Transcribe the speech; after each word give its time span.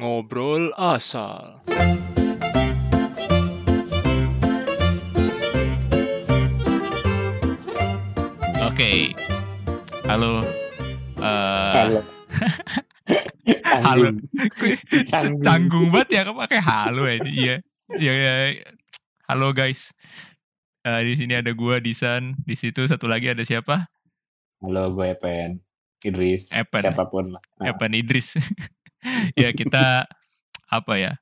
Ngobrol 0.00 0.72
asal. 0.80 1.60
Oke. 8.64 9.12
Halo. 10.08 10.40
Eh, 11.20 11.72
Halo. 11.76 12.00
halo. 13.84 14.08
Canggung. 15.12 15.44
Canggung. 15.44 15.86
banget 15.92 16.08
ya 16.16 16.32
pakai 16.32 16.60
halo 16.64 17.04
ya. 17.04 17.20
Iya. 17.20 17.54
Iya, 17.92 18.12
iya. 18.16 18.32
Halo 19.28 19.52
guys. 19.52 19.92
Eh, 20.80 21.12
di 21.12 21.12
sini 21.12 21.36
ada 21.36 21.52
gua 21.52 21.76
Disan, 21.76 22.40
di 22.48 22.56
situ 22.56 22.88
satu 22.88 23.04
lagi 23.04 23.28
ada 23.28 23.44
siapa? 23.44 23.84
Halo, 24.64 24.96
gue 24.96 25.12
Epen. 25.12 25.60
Idris. 26.00 26.48
Epen. 26.56 26.88
Siapa 26.88 27.04
pun 27.12 27.36
lah. 27.36 27.42
Nah, 27.60 27.76
Evan 27.76 27.92
Idris. 27.92 28.40
ya 29.38 29.50
kita 29.54 30.06
apa 30.70 30.94
ya? 30.96 31.12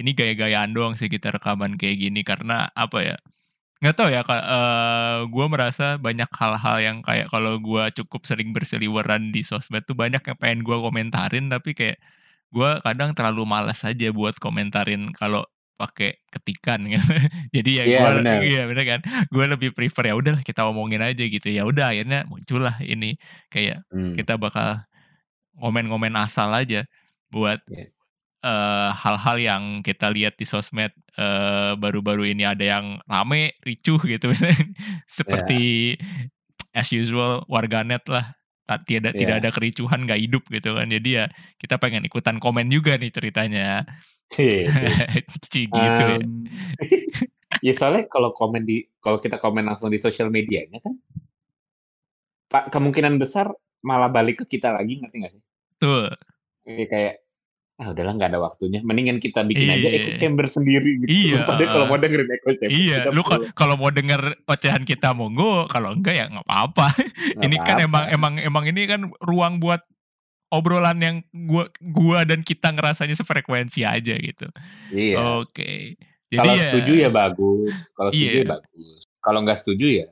Ini 0.00 0.16
gaya-gayaan 0.16 0.72
doang 0.72 0.96
sih 0.96 1.12
kita 1.12 1.28
rekaman 1.34 1.76
kayak 1.76 1.96
gini 2.00 2.20
karena 2.24 2.72
apa 2.72 2.98
ya? 3.04 3.16
Nggak 3.80 3.96
tahu 3.96 4.08
ya. 4.12 4.20
eh 4.24 5.18
gue 5.24 5.46
merasa 5.48 5.96
banyak 5.96 6.28
hal-hal 6.36 6.76
yang 6.84 6.96
kayak 7.00 7.32
kalau 7.32 7.56
gue 7.56 7.84
cukup 7.96 8.28
sering 8.28 8.52
berseliweran 8.52 9.32
di 9.32 9.40
sosmed 9.40 9.88
tuh 9.88 9.96
banyak 9.96 10.20
yang 10.20 10.36
pengen 10.36 10.60
gue 10.60 10.76
komentarin 10.76 11.48
tapi 11.48 11.72
kayak 11.72 11.96
gue 12.52 12.70
kadang 12.84 13.16
terlalu 13.16 13.48
malas 13.48 13.80
aja 13.86 14.12
buat 14.12 14.36
komentarin 14.36 15.14
kalau 15.16 15.48
pakai 15.80 16.20
ketikan 16.28 16.84
gitu. 16.84 17.08
Jadi 17.56 17.70
ya 17.80 17.84
Iya, 17.88 18.00
gue 18.20 18.36
iya 18.44 18.62
bener 18.68 18.84
kan. 18.84 19.00
Gue 19.32 19.44
lebih 19.48 19.72
prefer 19.72 20.12
ya 20.12 20.14
udahlah 20.20 20.44
kita 20.44 20.68
omongin 20.68 21.00
aja 21.00 21.24
gitu. 21.24 21.48
Ya 21.48 21.64
udah 21.64 21.96
akhirnya 21.96 22.28
muncullah 22.28 22.76
ini 22.84 23.16
kayak 23.48 23.88
hmm, 23.88 24.12
kita 24.20 24.36
bakal 24.36 24.84
ngomen-ngomen 25.56 26.12
asal 26.20 26.52
aja 26.52 26.84
buat 27.30 27.62
Iya. 27.70 27.88
hal-hal 28.96 29.36
yang 29.36 29.62
kita 29.84 30.08
lihat 30.08 30.40
di 30.40 30.48
sosmed 30.48 30.92
baru-baru 31.76 32.32
ini 32.32 32.48
ada 32.48 32.64
yang 32.64 32.96
rame, 33.04 33.52
ricuh 33.60 34.00
gitu. 34.00 34.32
Seperti 35.06 35.94
as 36.72 36.88
usual 36.88 37.44
warganet 37.50 38.00
lah 38.08 38.32
tidak 38.86 39.18
tidak 39.18 39.36
Iya. 39.36 39.42
ada 39.42 39.50
kericuhan 39.50 40.06
nggak 40.06 40.20
hidup 40.22 40.42
gitu 40.46 40.78
kan. 40.78 40.86
Jadi 40.86 41.08
ya 41.20 41.26
kita 41.58 41.76
pengen 41.76 42.06
ikutan 42.06 42.38
komen 42.38 42.70
juga 42.70 42.94
nih 42.96 43.10
ceritanya. 43.10 43.82
Cie, 44.30 44.70
cie. 44.70 44.86
Ci 45.50 45.66
gitu 45.66 46.02
ya. 46.06 46.16
Um, 46.22 46.46
ya 47.66 47.72
soalnya 47.74 48.06
kalau 48.06 48.30
komen 48.30 48.62
di 48.62 48.86
kalau 49.02 49.18
kita 49.18 49.42
komen 49.42 49.66
langsung 49.66 49.90
di 49.90 49.98
sosial 49.98 50.30
medianya 50.30 50.78
kan 50.78 50.94
pak 52.46 52.70
kemungkinan 52.70 53.18
besar 53.18 53.50
malah 53.82 54.10
balik 54.10 54.46
ke 54.46 54.56
kita 54.58 54.70
lagi 54.70 55.02
ngerti 55.02 55.16
nggak 55.18 55.32
sih? 55.34 55.42
Tuh 55.82 56.08
Kayak 56.62 56.88
kayak 56.88 57.14
ah 57.80 57.90
udahlah 57.90 58.12
nggak 58.12 58.30
ada 58.30 58.38
waktunya. 58.38 58.84
Mendingan 58.84 59.16
kita 59.16 59.40
bikin 59.40 59.64
aja 59.66 59.88
Iya. 59.88 59.96
echo 59.98 60.10
chamber 60.20 60.44
sendiri 60.44 61.00
gitu. 61.00 61.08
Iya, 61.08 61.36
Padahal 61.42 61.68
kalau 61.72 61.86
mau 61.86 61.96
dengerin 61.96 62.28
echo 62.30 62.50
chamber 62.52 62.76
iya 62.76 62.96
lu 63.08 63.22
kalau 63.50 63.74
mau 63.74 63.88
denger 63.88 64.20
ocehan 64.44 64.82
kita 64.84 65.08
monggo 65.10 65.64
kalau 65.66 65.96
enggak 65.96 66.14
ya 66.14 66.24
nggak 66.28 66.44
apa-apa. 66.44 66.92
Ini 67.40 67.56
kan 67.58 67.80
emang 67.80 68.04
emang 68.08 68.34
emang 68.36 68.64
ini 68.66 68.84
kan 68.84 69.08
ruang 69.18 69.58
buat 69.58 69.80
obrolan 70.50 70.98
yang 70.98 71.16
gua 71.32 71.72
gua 71.80 72.22
dan 72.22 72.42
kita 72.42 72.68
ngerasanya 72.68 73.16
sefrekuensi 73.16 73.80
aja 73.82 74.12
gitu. 74.12 74.46
iya. 74.92 75.40
Oke. 75.40 75.96
Jadi 76.28 76.36
kalau 76.36 76.52
ya 76.52 76.66
setuju 76.68 76.92
ya 76.94 77.08
bagus. 77.08 77.72
Kalau 77.90 78.10
setuju 78.12 78.28
Iya. 78.30 78.42
ya 78.44 78.48
bagus. 78.52 79.00
Kalau 79.18 79.38
nggak 79.40 79.58
setuju 79.64 79.86
ya 79.88 80.06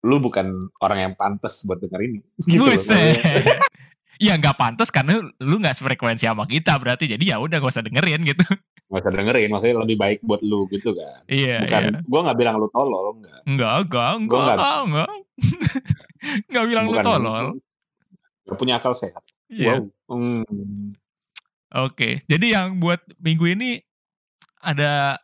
lu 0.00 0.16
bukan 0.16 0.46
orang 0.80 0.98
yang 0.98 1.14
pantas 1.14 1.60
buat 1.62 1.76
denger 1.76 2.00
ini. 2.02 2.20
Gitu 2.48 2.60
buset. 2.60 3.20
Iya 4.20 4.36
nggak 4.36 4.52
pantas 4.54 4.92
karena 4.92 5.16
lu 5.40 5.56
nggak 5.56 5.72
sefrekuensi 5.74 6.28
sama 6.28 6.44
kita 6.44 6.76
berarti 6.76 7.08
jadi 7.08 7.24
ya 7.24 7.36
udah 7.36 7.56
gak 7.56 7.72
usah 7.72 7.80
dengerin 7.80 8.20
gitu. 8.22 8.44
nggak 8.86 9.00
usah 9.00 9.12
dengerin 9.12 9.48
maksudnya 9.48 9.76
lebih 9.80 9.96
baik 9.96 10.18
buat 10.20 10.42
lu 10.42 10.68
gitu 10.68 10.92
kan 10.92 11.24
Iya 11.24 11.62
bukan 11.62 11.80
iya. 11.80 11.98
gua 12.04 12.20
nggak 12.26 12.36
bilang 12.36 12.54
lu 12.56 12.68
tolol 12.68 13.06
enggak 13.14 13.40
Enggak 13.46 13.72
enggak 13.80 14.10
enggak 14.12 14.28
Gua 14.28 14.42
nggak- 14.44 14.58
enggak. 14.58 14.80
enggak. 14.84 15.10
Nggak 16.50 16.64
bilang 16.66 16.84
lu 16.84 16.90
bukan 16.90 17.04
tolol. 17.06 17.46
Gak 18.44 18.58
punya 18.58 18.74
akal 18.76 18.92
sehat 18.92 19.22
Iya. 19.48 19.80
wow 19.80 19.88
Hmm. 20.10 20.92
Oke. 21.72 22.18
Jadi 22.26 22.50
yang 22.50 22.76
buat 22.76 22.98
minggu 23.16 23.46
ini 23.48 23.78
ada 24.58 25.22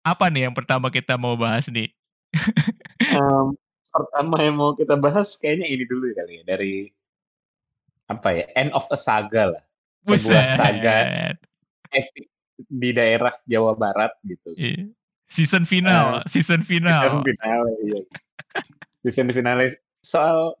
apa 0.00 0.24
nih 0.28 0.46
yang 0.46 0.54
pertama 0.54 0.88
kita 0.88 1.18
mau 1.18 1.34
bahas 1.34 1.66
nih? 1.66 1.90
Em, 3.12 3.46
pertama 3.88 4.36
yang 4.38 4.54
mau 4.54 4.72
kita 4.72 4.94
bahas 4.94 5.34
kayaknya 5.34 5.66
ini 5.66 5.84
dulu 5.84 6.06
ya 6.06 6.14
kali 6.16 6.32
ya 6.38 6.42
dari 6.46 6.74
apa 8.08 8.28
ya 8.32 8.44
end 8.56 8.72
of 8.72 8.88
a 8.88 8.96
saga 8.96 9.52
lah 9.52 9.62
Sebuah 10.02 10.56
saga. 10.56 10.96
Epic 11.88 12.26
di 12.58 12.90
daerah 12.90 13.36
Jawa 13.44 13.72
Barat 13.72 14.16
gitu 14.24 14.56
Iya. 14.56 14.88
Season 15.28 15.62
final, 15.62 16.24
season 16.24 16.64
season 16.64 16.64
final. 16.64 17.20
finale 17.20 17.72
iya. 17.84 18.00
season 19.04 19.28
finale 19.28 19.76
soal 20.00 20.56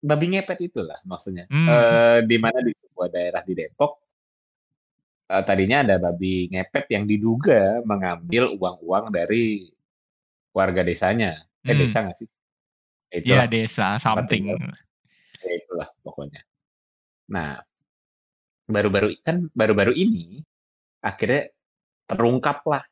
babi 0.00 0.32
ngepet 0.32 0.58
itulah 0.64 0.96
maksudnya 1.04 1.44
Hmm. 1.46 1.68
Eh, 1.68 2.18
di 2.24 2.36
mana 2.36 2.58
di 2.58 2.72
sebuah 2.72 3.08
daerah 3.08 3.44
di 3.44 3.52
Depok 3.52 3.92
eh, 5.28 5.42
tadinya 5.44 5.84
ada 5.84 6.00
babi 6.00 6.48
ngepet 6.48 6.88
yang 6.88 7.04
diduga 7.04 7.84
mengambil 7.84 8.56
uang-uang 8.56 9.12
dari 9.12 9.68
warga 10.50 10.80
desanya 10.80 11.36
eh 11.60 11.68
Hmm. 11.68 11.78
desa 11.78 11.98
nggak 12.02 12.16
sih 12.16 12.28
Ya, 13.08 13.20
Iya 13.24 13.44
desa 13.46 13.96
something. 13.96 14.52
Pokoknya. 16.18 16.42
Nah 17.30 17.62
baru-baru 18.66 19.14
kan 19.22 19.46
baru-baru 19.54 19.94
ini 19.94 20.42
akhirnya 20.98 21.54
terungkap 22.10 22.66
lah 22.66 22.82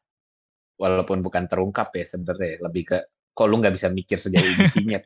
walaupun 0.78 1.26
bukan 1.26 1.50
terungkap 1.50 1.90
ya 1.98 2.06
sebenarnya 2.06 2.62
lebih 2.62 2.94
ke 2.94 2.98
kok 3.34 3.46
lu 3.50 3.58
nggak 3.58 3.74
bisa 3.74 3.90
mikir 3.90 4.22
sejauh 4.22 4.46
ini 4.46 5.02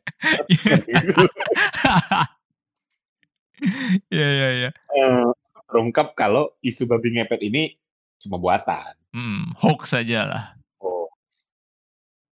Iya 4.09 4.28
iya 4.32 4.48
iya. 4.56 4.70
Eh, 4.72 5.28
terungkap 5.69 6.16
kalau 6.16 6.56
isu 6.64 6.88
babi 6.88 7.12
ngepet 7.12 7.44
ini 7.44 7.76
cuma 8.25 8.41
buatan. 8.41 8.97
Hmm, 9.12 9.53
hoax 9.60 9.92
aja 9.92 10.25
lah. 10.25 10.44
oh 10.80 11.12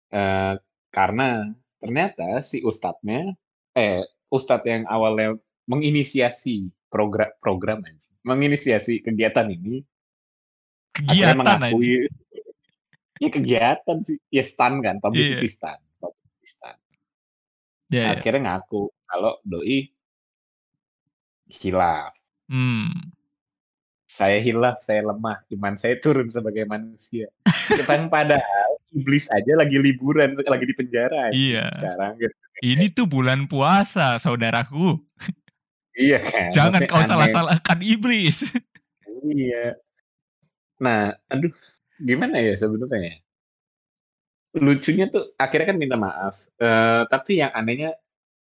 Eh, 0.09 0.54
karena 0.88 1.53
ternyata 1.77 2.41
si 2.41 2.65
ustadznya 2.65 3.37
eh 3.77 4.09
ustadz 4.32 4.65
yang 4.65 4.88
awalnya 4.88 5.37
menginisiasi 5.68 6.56
program 6.88 7.28
program 7.38 7.78
anjing, 7.80 8.16
menginisiasi 8.24 8.98
kegiatan 8.98 9.46
ini 9.46 9.84
akhirnya 10.96 11.36
Kegiatan 11.36 11.36
aja. 11.36 11.56
mengakui 11.60 12.08
ya 13.22 13.28
kegiatan 13.28 13.96
sih 14.00 14.16
ya 14.28 14.42
stan 14.42 14.80
kan 14.80 14.96
publicity 14.98 15.44
Iya. 15.44 15.52
stan 15.52 15.78
publicity 15.96 16.46
stan 16.48 16.76
Iya, 17.88 18.00
iya. 18.00 18.08
akhirnya 18.14 18.40
ngaku 18.48 18.82
kalau 19.04 19.36
doi 19.42 19.92
hilaf 21.50 22.12
Hmm. 22.48 23.12
saya 24.08 24.40
hilaf 24.40 24.80
saya 24.80 25.04
lemah 25.04 25.44
iman 25.50 25.76
saya 25.76 25.96
turun 25.98 26.26
sebagai 26.26 26.64
manusia 26.64 27.28
yang 27.68 28.08
padahal 28.08 28.70
iblis 28.90 29.28
aja 29.28 29.52
lagi 29.54 29.76
liburan 29.76 30.32
lagi 30.34 30.64
di 30.64 30.72
penjara 30.72 31.28
Iya. 31.28 31.68
sekarang 31.70 32.12
gitu. 32.16 32.34
Ini 32.58 32.90
tuh 32.90 33.06
bulan 33.06 33.46
puasa, 33.46 34.16
saudaraku. 34.16 34.96
iya 35.98 36.19
kan 36.22 36.48
Jangan 36.54 36.78
Maksudnya 36.78 36.88
kau 36.88 37.03
salah-salahkan 37.04 37.78
iblis. 37.82 38.47
iya 39.26 39.75
nah 40.78 41.10
aduh 41.26 41.50
gimana 41.98 42.38
ya 42.38 42.54
sebenarnya 42.54 42.98
ya? 43.03 43.14
lucunya 44.56 45.10
tuh 45.10 45.34
akhirnya 45.34 45.75
kan 45.75 45.78
minta 45.78 45.98
maaf 45.98 46.38
Eh, 46.56 47.03
tapi 47.10 47.42
yang 47.42 47.50
anehnya 47.50 47.98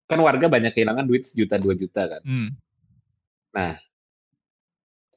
kan 0.04 0.18
warga 0.18 0.50
banyak 0.50 0.74
kehilangan 0.74 1.06
duit 1.06 1.24
sejuta 1.24 1.56
dua 1.56 1.74
juta 1.74 2.10
kan 2.10 2.22
Hmm. 2.26 2.50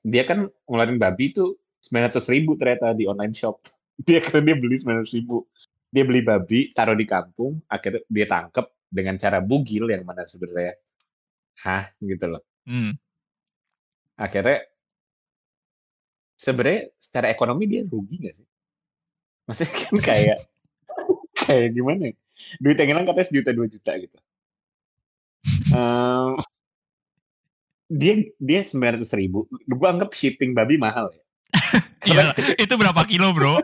dia 0.05 0.23
kan 0.23 0.47
ngeluarin 0.69 1.01
babi 1.01 1.33
tuh 1.33 1.57
900 1.83 2.21
ribu 2.31 2.55
ternyata 2.55 2.93
di 2.93 3.09
online 3.09 3.33
shop 3.33 3.65
dia 4.07 4.21
karena 4.21 4.53
dia 4.53 4.57
beli 4.57 4.77
900 4.79 5.17
ribu 5.17 5.49
dia 5.89 6.05
beli 6.05 6.21
babi 6.21 6.69
taruh 6.71 6.95
di 6.95 7.07
kampung 7.09 7.65
akhirnya 7.67 8.05
dia 8.07 8.27
tangkep 8.29 8.67
dengan 8.87 9.17
cara 9.17 9.41
bugil 9.41 9.89
yang 9.89 10.05
mana 10.05 10.29
sebenarnya 10.29 10.77
hah 11.63 11.89
gitu 12.01 12.27
loh 12.27 12.43
Hmm. 12.67 12.99
akhirnya 14.19 14.67
sebenarnya 16.35 16.91
secara 16.99 17.31
ekonomi 17.31 17.71
dia 17.71 17.87
rugi 17.87 18.27
gak 18.27 18.35
sih 18.35 18.47
maksudnya 19.47 19.71
kan 19.71 19.95
kayak 20.11 20.39
kayak 21.39 21.69
gimana 21.71 22.11
ya? 22.11 22.15
duit 22.59 22.75
yang 22.75 22.91
hilang 22.91 23.07
katanya 23.07 23.29
sejuta 23.31 23.51
dua 23.55 23.67
juta 23.71 23.93
gitu 23.97 24.19
Em, 25.67 26.43
dia 27.87 28.15
dia 28.43 28.61
sembilan 28.67 28.99
ratus 28.99 29.15
ribu 29.15 29.47
gue 29.47 29.87
anggap 29.87 30.11
shipping 30.11 30.51
babi 30.51 30.75
mahal 30.75 31.15
ya 31.15 31.23
Iya, 32.07 32.35
itu 32.59 32.75
berapa 32.79 33.03
kilo, 33.07 33.35
Bro? 33.35 33.59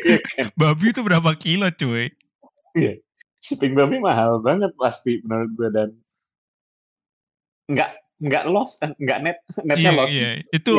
Iya 0.00 0.16
kan? 0.24 0.46
Babi 0.56 0.96
itu 0.96 1.00
berapa 1.04 1.28
kilo, 1.36 1.68
cuy? 1.72 2.08
shipping 3.36 3.76
babi 3.76 4.00
mahal 4.00 4.40
banget 4.40 4.72
pasti 4.80 5.20
menurut 5.24 5.50
gue 5.56 5.68
dan 5.72 5.88
nggak 7.66 7.90
nggak 8.16 8.44
lost 8.48 8.80
kan, 8.80 8.96
nggak 8.96 9.18
net, 9.20 9.38
netnya 9.62 9.90
Iya 9.90 9.90
lost. 9.92 10.12
iya, 10.12 10.30
itu 10.48 10.72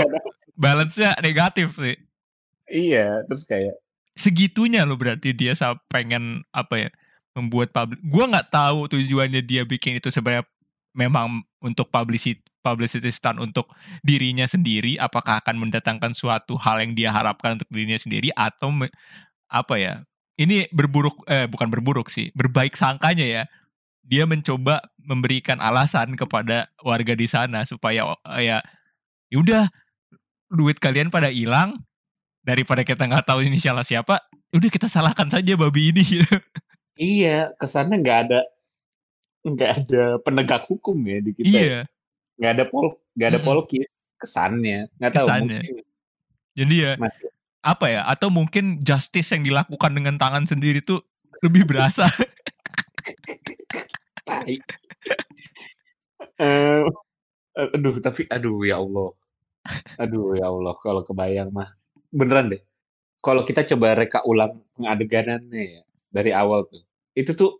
balance-nya 0.57 1.11
negatif 1.21 1.77
sih. 1.77 1.97
Iya, 2.67 3.23
terus 3.29 3.45
kayak 3.47 3.77
Segitunya 4.17 4.81
loh 4.81 4.97
berarti 4.97 5.29
dia 5.29 5.53
pengen, 5.93 6.41
apa 6.49 6.89
ya, 6.89 6.89
membuat 7.37 7.69
publi 7.69 8.01
gua 8.01 8.25
nggak 8.25 8.49
tahu 8.49 8.89
tujuannya 8.89 9.45
dia 9.45 9.61
bikin 9.61 10.01
itu 10.01 10.09
sebenarnya 10.09 10.49
memang 10.97 11.45
untuk 11.61 11.93
publicity 11.93 12.41
publicity 12.65 13.13
stunt 13.13 13.37
untuk 13.39 13.69
dirinya 14.01 14.43
sendiri, 14.43 14.97
apakah 14.99 15.39
akan 15.39 15.69
mendatangkan 15.69 16.11
suatu 16.11 16.57
hal 16.59 16.81
yang 16.83 16.97
dia 16.97 17.13
harapkan 17.13 17.55
untuk 17.55 17.69
dirinya 17.71 17.95
sendiri 17.95 18.33
atau 18.33 18.73
me 18.73 18.89
apa 19.47 19.79
ya, 19.79 19.93
ini 20.35 20.67
berburuk 20.75 21.23
eh, 21.31 21.47
bukan 21.47 21.71
berburuk 21.71 22.11
sih, 22.11 22.33
berbaik 22.35 22.75
sangkanya 22.75 23.23
ya. 23.23 23.43
Dia 24.07 24.23
mencoba 24.23 24.79
memberikan 25.03 25.59
alasan 25.59 26.15
kepada 26.15 26.71
warga 26.79 27.11
di 27.11 27.27
sana 27.27 27.67
supaya, 27.67 28.07
eee, 28.33 28.51
ya, 28.51 28.57
ya 29.27 29.37
udah 29.37 29.63
duit 30.47 30.79
kalian 30.79 31.11
pada 31.11 31.27
hilang, 31.27 31.75
daripada 32.47 32.87
kita 32.87 33.03
nggak 33.03 33.27
tahu 33.27 33.43
inisialnya 33.43 33.83
siapa, 33.83 34.23
udah 34.55 34.69
kita 34.71 34.87
salahkan 34.87 35.27
saja 35.27 35.59
babi 35.59 35.91
ini. 35.91 36.05
Iya, 36.97 37.53
kesannya 37.61 38.01
nggak 38.01 38.19
ada 38.25 38.41
nggak 39.45 39.71
ada 39.85 40.17
penegak 40.25 40.65
hukum 40.65 40.97
ya 41.05 41.21
di 41.21 41.29
kita 41.37 41.45
ya. 41.45 41.53
Iya. 41.53 41.79
Nggak 42.41 42.51
ada 42.57 42.63
pol 42.65 42.87
nggak 43.13 43.29
ada 43.29 43.39
polkis, 43.45 43.85
kesannya. 44.17 44.89
Nggak 44.97 45.11
tahu 45.13 45.27
Kesannya. 45.29 45.61
mungkin 45.61 45.85
Jadi 46.57 46.75
ya, 46.81 46.91
masih 46.97 47.29
apa 47.61 47.85
ya, 47.93 48.01
atau 48.01 48.33
mungkin 48.33 48.81
justice 48.81 49.29
yang 49.29 49.45
dilakukan 49.45 49.93
dengan 49.93 50.17
tangan 50.17 50.49
sendiri 50.49 50.81
tuh 50.81 51.05
lebih 51.45 51.69
berasa. 51.69 52.09
tai. 54.27 54.55
Eee, 56.41 56.85
aduh 57.75 57.95
tapi 58.05 58.25
aduh 58.29 58.61
ya 58.67 58.77
Allah. 58.83 59.09
Aduh 60.01 60.35
ya 60.39 60.47
Allah 60.51 60.75
kalau 60.83 61.01
kebayang 61.07 61.49
mah. 61.53 61.69
Beneran 62.13 62.51
deh, 62.53 62.61
kalau 63.23 63.43
kita 63.47 63.63
coba 63.75 63.97
reka 63.99 64.21
ulang 64.27 64.61
pengadeganannya 64.77 65.63
ya, 65.79 65.83
dari 66.13 66.31
awal 66.35 66.65
tuh, 66.69 66.83
itu 67.17 67.31
tuh 67.37 67.59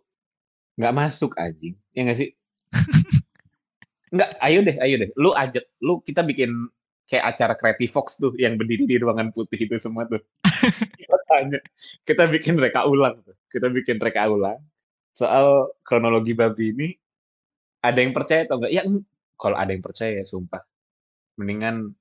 nggak 0.80 0.96
masuk 0.96 1.34
anjing, 1.40 1.76
ya 1.96 2.02
nggak 2.08 2.20
sih? 2.22 2.30
Nggak, 4.16 4.30
ayo 4.46 4.60
deh 4.64 4.78
ayo 4.80 4.96
deh, 5.04 5.10
lu 5.20 5.32
ajak 5.36 5.66
lu 5.84 6.00
kita 6.06 6.24
bikin 6.24 6.52
kayak 7.12 7.36
acara 7.36 7.54
Creative 7.60 7.92
Fox 7.92 8.18
tuh 8.22 8.32
yang 8.40 8.56
berdiri 8.56 8.88
di 8.88 8.98
ruangan 9.02 9.32
putih 9.36 9.60
itu 9.60 9.76
semua 9.84 10.08
tuh. 10.08 10.22
Kita 11.02 11.18
tanya, 11.30 11.60
kita 12.08 12.24
bikin 12.32 12.56
reka 12.62 12.84
ulang 12.90 13.20
tuh, 13.26 13.36
kita 13.52 13.68
bikin 13.74 13.98
reka 14.02 14.28
ulang 14.32 14.60
soal 15.18 15.74
kronologi 15.82 16.38
babi 16.38 16.78
ini, 16.78 16.90
ada 17.82 17.98
yang 17.98 18.14
percaya 18.14 18.46
atau 18.46 18.62
enggak? 18.62 18.74
Ya, 18.78 18.86
kalau 19.34 19.58
ada 19.58 19.74
yang 19.74 19.82
percaya 19.82 20.22
sumpah, 20.30 20.62
mendingan 21.42 21.98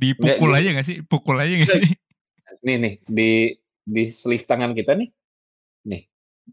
Dipukul 0.00 0.52
Nggak, 0.52 0.60
aja 0.64 0.68
nggak 0.76 0.86
sih? 0.88 0.96
Pukul 1.04 1.36
aja 1.40 1.52
nggak 1.56 1.68
Nggak. 1.68 1.82
sih? 1.84 1.96
nih 2.60 2.76
nih, 2.76 2.94
di 3.08 3.30
di 3.84 4.02
sleeve 4.12 4.44
tangan 4.44 4.76
kita 4.76 4.92
nih, 4.92 5.08
nih, 5.88 6.02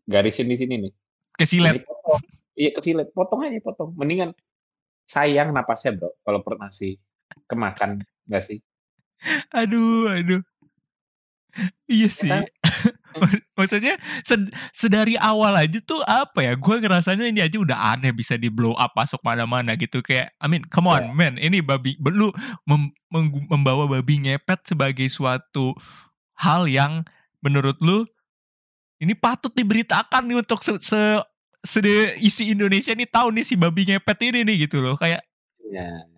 garisin 0.07 0.48
di 0.48 0.56
sini 0.56 0.75
nih. 0.88 0.94
Kesilet. 1.36 1.83
Iya 2.57 2.71
kesilet, 2.74 3.12
potong 3.12 3.44
aja 3.44 3.59
potong, 3.59 3.92
mendingan 3.94 4.31
sayang 5.07 5.51
napasnya 5.51 5.95
Bro, 6.00 6.15
kalau 6.24 6.39
perut 6.44 6.59
masih 6.59 6.95
kemakan, 7.48 8.01
nggak 8.27 8.44
sih? 8.44 8.59
Aduh 9.51 10.12
aduh. 10.12 10.42
Iya 11.88 12.07
Ya 12.07 12.12
sih. 12.12 12.31
kan? 12.31 12.44
Mak 13.18 13.31
maksudnya 13.58 13.96
sed 14.22 14.50
sedari 14.72 15.18
awal 15.18 15.54
aja 15.58 15.80
tuh, 15.81 16.02
apa 16.06 16.46
ya, 16.46 16.54
gua 16.56 16.78
ngerasanya 16.78 17.25
ini 17.28 17.42
aja 17.42 17.58
udah 17.58 17.98
aneh 17.98 18.14
bisa 18.14 18.38
di-blow 18.38 18.78
up 18.78 18.94
masuk 18.94 19.19
mana-mana 19.25 19.74
gitu, 19.75 20.00
kayak 20.06 20.34
I 20.38 20.46
mean 20.48 20.64
come 20.69 20.88
Iya. 20.90 21.02
on 21.02 21.04
man, 21.18 21.34
ini 21.42 21.60
babi 21.62 21.98
lu 22.00 22.30
mem 22.69 22.94
membawa 23.50 23.88
babi 23.88 24.22
ngepet 24.24 24.68
sebagai 24.69 25.08
suatu 25.10 25.74
hal 26.40 26.69
yang 26.69 27.02
menurut 27.42 27.78
lu, 27.81 28.06
ini 29.02 29.14
patut 29.18 29.54
diberitakan 29.54 30.25
nih 30.25 30.38
untuk 30.42 30.62
se 30.66 30.78
se 30.81 31.00
sede 31.66 32.16
isi 32.22 32.54
Indonesia 32.54 32.94
nih 32.96 33.10
tahu 33.10 33.34
nih 33.34 33.44
si 33.46 33.54
babi 33.60 33.84
ngepet 33.90 34.18
ini 34.31 34.40
nih 34.48 34.69
gitu 34.69 34.80
loh, 34.81 34.96
kayak 34.98 35.22
Iya. 35.68 36.17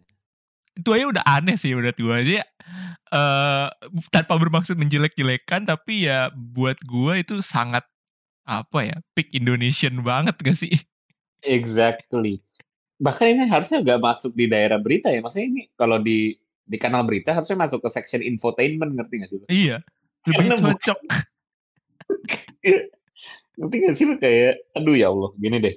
Itu 0.79 0.89
aja 0.95 1.05
udah 1.11 1.25
aneh 1.27 1.59
sih 1.59 1.75
menurut 1.75 1.99
gua 1.99 2.23
sih, 2.23 2.39
eee, 2.39 3.65
tanpa 4.09 4.39
bermaksud 4.39 4.79
menjelek-jelekan, 4.79 5.67
tapi 5.67 6.07
ya 6.07 6.31
buat 6.31 6.79
gua 6.87 7.19
itu 7.19 7.43
sangat, 7.43 7.83
apa 8.47 8.79
ya, 8.87 8.97
peak 9.13 9.29
Indonesian 9.35 9.99
banget 10.01 10.39
gak 10.39 10.57
sih? 10.57 10.73
Exactly. 11.43 12.39
Bahkan 12.99 13.25
ini 13.31 13.43
harusnya 13.47 13.79
nggak 13.79 13.99
masuk 14.03 14.31
di 14.35 14.51
daerah 14.51 14.75
berita 14.79 15.07
ya, 15.07 15.23
maksudnya 15.23 15.47
ini 15.47 15.61
kalau 15.79 15.99
di 15.99 16.35
di 16.69 16.77
kanal 16.77 17.01
berita 17.07 17.33
harusnya 17.33 17.57
masuk 17.57 17.81
ke 17.81 17.89
section 17.89 18.21
infotainment, 18.21 18.93
ngerti 18.93 19.13
nggak 19.23 19.29
sih? 19.31 19.39
Iya, 19.47 19.77
lebih 20.27 20.47
Karena 20.51 20.75
cocok. 20.75 20.99
Ngerti 23.59 23.75
nggak 23.81 23.95
sih 23.95 24.05
lu? 24.05 24.15
Kayak, 24.19 24.61
aduh 24.75 24.95
ya 24.99 25.09
Allah, 25.09 25.31
gini 25.39 25.57
deh. 25.63 25.75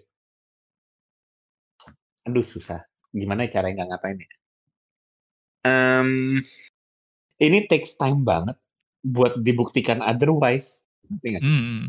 Aduh 2.28 2.46
susah, 2.46 2.86
gimana 3.10 3.46
caranya 3.50 3.82
nggak 3.82 3.88
ngatain 3.90 4.18
ya? 4.22 4.30
Mmm, 5.62 6.42
ini 7.42 7.58
takes 7.70 7.94
time 8.00 8.26
banget 8.26 8.58
buat 9.06 9.38
dibuktikan 9.42 10.02
otherwise, 10.02 10.82
ngerti 11.10 11.26
nggak 11.34 11.44
sih? 11.46 11.52
Mhm. 11.52 11.80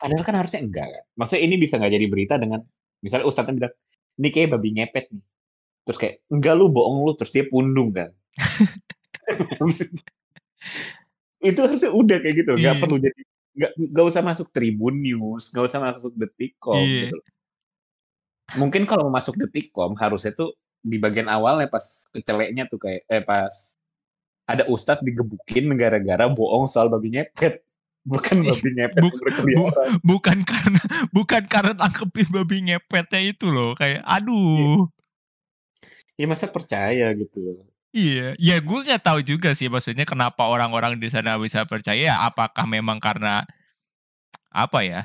Padahal 0.00 0.24
kan 0.26 0.36
harusnya 0.40 0.60
enggak 0.64 0.88
kan? 0.90 1.04
Maksudnya 1.20 1.42
ini 1.46 1.56
bisa 1.60 1.74
nggak 1.80 1.92
jadi 1.94 2.06
berita 2.10 2.34
dengan 2.40 2.60
misalnya 3.04 3.26
ustadznya 3.28 3.54
bilang, 3.60 3.74
"Ini 4.20 4.28
kayaknya 4.32 4.50
babi 4.58 4.68
ngepet 4.78 5.06
nih." 5.14 5.24
Terus 5.88 5.98
kayak, 6.00 6.16
"Enggak 6.32 6.54
lu, 6.60 6.66
bohong 6.72 6.98
lu." 7.08 7.12
Terus 7.18 7.32
dia 7.34 7.44
pundung 7.50 7.90
kan. 7.94 8.10
Itu 11.42 11.58
harusnya 11.64 11.90
udah 11.94 12.16
kayak 12.22 12.36
gitu, 12.44 12.50
nggak 12.60 12.76
Iya. 12.78 12.82
perlu 12.82 12.96
jadi 13.02 13.20
nggak 13.54 13.72
nggak 13.94 14.06
usah 14.10 14.22
masuk 14.26 14.48
Tribun 14.54 14.94
News, 15.02 15.50
nggak 15.54 15.64
usah 15.70 15.80
masuk 15.82 16.12
Detikcom 16.18 16.84
Iya. 16.90 17.10
gitu. 17.10 17.18
Mungkin 18.52 18.84
kalau 18.84 19.08
masuk 19.08 19.40
Detikcom 19.40 19.96
harusnya 19.96 20.36
tuh 20.36 20.52
di 20.84 21.00
bagian 21.00 21.32
awalnya 21.32 21.72
pas 21.72 22.04
keceleknya 22.12 22.68
tuh 22.68 22.76
kayak 22.76 23.08
eh, 23.08 23.24
pas 23.24 23.50
ada 24.44 24.68
ustadz 24.68 25.00
digebukin 25.00 25.72
gara-gara 25.80 26.28
bohong 26.28 26.68
soal 26.68 26.92
babi 26.92 27.16
ngepet. 27.16 27.64
Bukan 28.04 28.44
babi 28.44 28.68
ngepet 28.76 29.00
buk 29.00 29.16
bu 29.16 29.64
bukan 30.04 30.44
karena 30.44 30.80
bukan 31.08 31.42
karena 31.48 31.72
nangkepin 31.72 32.28
babi 32.28 32.56
ngepetnya 32.68 33.20
itu 33.24 33.48
loh, 33.48 33.72
kayak 33.72 34.04
Iya. 34.04 34.20
aduh. 34.20 34.92
Ya 36.20 36.28
masa 36.28 36.46
percaya 36.46 37.08
gitu 37.16 37.40
loh. 37.40 37.64
Iya, 37.94 38.34
ya 38.36 38.58
gue 38.60 38.78
nggak 38.84 39.06
tahu 39.06 39.22
juga 39.24 39.54
sih 39.56 39.70
maksudnya 39.72 40.04
kenapa 40.04 40.44
orang-orang 40.50 40.98
di 41.00 41.08
sana 41.08 41.38
bisa 41.40 41.64
percaya, 41.64 42.20
apakah 42.26 42.66
memang 42.68 42.98
karena 43.00 43.46
apa 44.52 44.82
ya, 44.84 45.00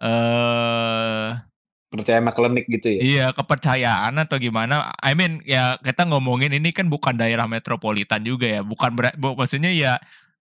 eee 0.00 1.51
Percaya 1.92 2.24
sama 2.24 2.32
klinik 2.32 2.64
gitu 2.72 2.88
ya? 2.88 3.00
Iya, 3.04 3.26
kepercayaan 3.36 4.16
atau 4.16 4.40
gimana, 4.40 4.96
I 5.04 5.12
mean 5.12 5.44
ya 5.44 5.76
kita 5.84 6.08
ngomongin 6.08 6.56
ini 6.56 6.72
kan 6.72 6.88
bukan 6.88 7.20
daerah 7.20 7.44
metropolitan 7.44 8.24
juga 8.24 8.48
ya, 8.48 8.60
bukan 8.64 8.96
bera 8.96 9.12
bu 9.12 9.36
maksudnya 9.36 9.68
ya 9.68 10.00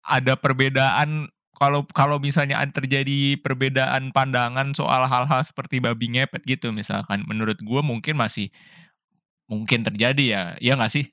ada 0.07 0.39
perbedaan 0.39 1.27
kalau 1.59 1.83
kalau 1.91 2.15
misalnya 2.19 2.63
terjadi 2.71 3.39
perbedaan 3.43 4.15
pandangan 4.15 4.71
soal 4.71 5.03
hal-hal 5.03 5.43
seperti 5.43 5.83
babi 5.83 6.15
ngepet 6.15 6.47
gitu 6.47 6.71
misalkan, 6.71 7.27
menurut 7.27 7.59
gue 7.59 7.81
mungkin 7.83 8.15
masih 8.15 8.47
mungkin 9.47 9.83
terjadi 9.83 10.23
ya, 10.23 10.43
iya 10.63 10.79
nggak 10.79 10.91
sih? 10.91 11.05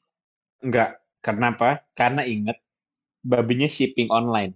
Enggak, 0.63 1.03
karena 1.23 1.55
apa? 1.55 1.83
Karena 1.99 2.23
inget 2.23 2.59
babinya 3.27 3.67
shipping 3.67 4.11
online. 4.11 4.55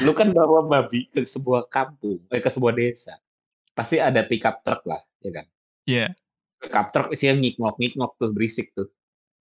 Lu 0.00 0.16
kan 0.16 0.34
bawa 0.34 0.66
babi 0.66 1.06
ke 1.12 1.22
sebuah 1.22 1.68
kampung, 1.70 2.18
eh, 2.32 2.40
ke 2.40 2.48
sebuah 2.48 2.74
desa, 2.74 3.21
pasti 3.72 3.96
ada 3.98 4.24
pickup 4.28 4.60
truck 4.64 4.84
lah, 4.84 5.00
ya 5.24 5.30
kan? 5.32 5.46
Iya. 5.88 6.06
Pickup 6.60 6.86
truck 6.94 7.08
isinya 7.12 7.40
ngikngok-ngikngok 7.40 8.12
tuh, 8.20 8.30
berisik 8.36 8.70
tuh. 8.76 8.88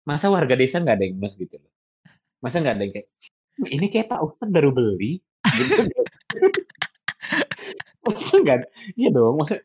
Masa 0.05 0.29
warga 0.33 0.55
desa 0.59 0.83
nggak 0.83 0.97
ada 0.99 1.05
yang 1.05 1.17
ngeh 1.21 1.35
gitu 1.47 1.57
loh? 1.61 1.73
Masa 2.43 2.61
nggak 2.63 2.75
ada 2.79 2.83
yang 2.85 2.95
kayak, 2.95 3.09
"Ini 3.67 3.87
kayak 3.91 4.07
Pak 4.13 4.21
Ustadz 4.25 4.53
baru 4.55 4.71
beli," 4.73 5.21
gitu 5.59 5.73
kan? 5.75 5.87
Masa 8.09 8.35
nggak 8.41 8.57
ada 8.63 8.67
iya 8.97 9.09
dong, 9.13 9.37
masa 9.37 9.61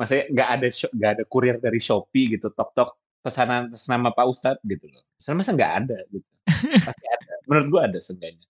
maksudnya 0.00 0.24
nggak 0.32 0.48
ada 0.56 0.66
nggak 0.72 1.10
ada 1.18 1.24
kurir 1.28 1.56
dari 1.60 1.80
Shopee 1.82 2.32
gitu, 2.32 2.48
tok-tok 2.48 2.96
pesanan 3.20 3.68
atas 3.68 3.84
nama 3.90 4.08
Pak 4.14 4.26
Ustadz 4.30 4.64
gitu 4.64 4.88
loh. 4.88 5.04
Masa 5.20 5.36
masa 5.36 5.50
nggak 5.52 5.72
ada 5.84 5.98
gitu? 6.08 6.32
Pasti 6.86 7.06
ada, 7.12 7.32
menurut 7.44 7.66
gua 7.68 7.80
ada 7.90 7.98
seenggaknya. 8.00 8.46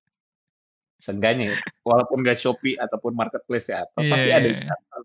Seenggaknya 1.03 1.45
ya, 1.51 1.57
walaupun 1.83 2.23
nggak 2.23 2.39
Shopee 2.39 2.79
ataupun 2.79 3.15
marketplace 3.19 3.71
ya 3.71 3.87
apa, 3.87 3.99
Iya 4.03 4.13
pasti 4.13 4.31
ada 4.31 4.47
iya 4.47 4.51
yang 4.55 4.63
iya. 4.63 4.71
datang. 4.71 5.05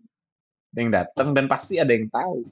Ada 0.74 0.80
yang 0.80 0.90
datang 0.90 1.28
dan 1.30 1.46
pasti 1.46 1.78
ada 1.78 1.94
yang 1.94 2.10
tahu. 2.10 2.42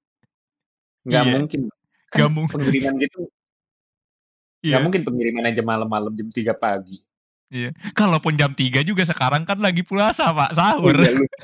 Nggak 1.06 1.22
Iya. 1.22 1.32
mungkin, 1.36 1.60
kan 2.08 2.16
Nggak 2.16 2.30
mung 2.32 2.48
pengiriman 2.48 2.94
gitu 2.98 3.20
nggak 4.62 4.72
Iya. 4.72 4.78
mungkin 4.80 5.02
pengirimannya 5.02 5.52
jam 5.52 5.66
malam-malam, 5.66 6.14
jam 6.14 6.28
3 6.30 6.54
pagi. 6.54 7.02
Iya, 7.50 7.68
kalaupun 7.92 8.32
jam 8.32 8.48
3 8.48 8.80
juga 8.80 9.02
sekarang 9.02 9.44
kan 9.44 9.60
lagi 9.60 9.84
puasa 9.84 10.32
Pak, 10.32 10.50
Oh 10.50 10.56
sahur. 10.56 10.96
iya, 10.96 11.12
lu 11.12 11.26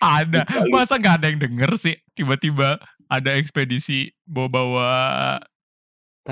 Ada. 0.00 0.46
Masa 0.70 0.94
nggak 0.94 1.14
ada 1.18 1.26
yang 1.28 1.40
denger 1.40 1.70
sih? 1.74 1.96
Tiba-tiba 2.14 2.78
ada 3.04 3.30
ekspedisi 3.34 4.14
bawa-bawa 4.22 4.88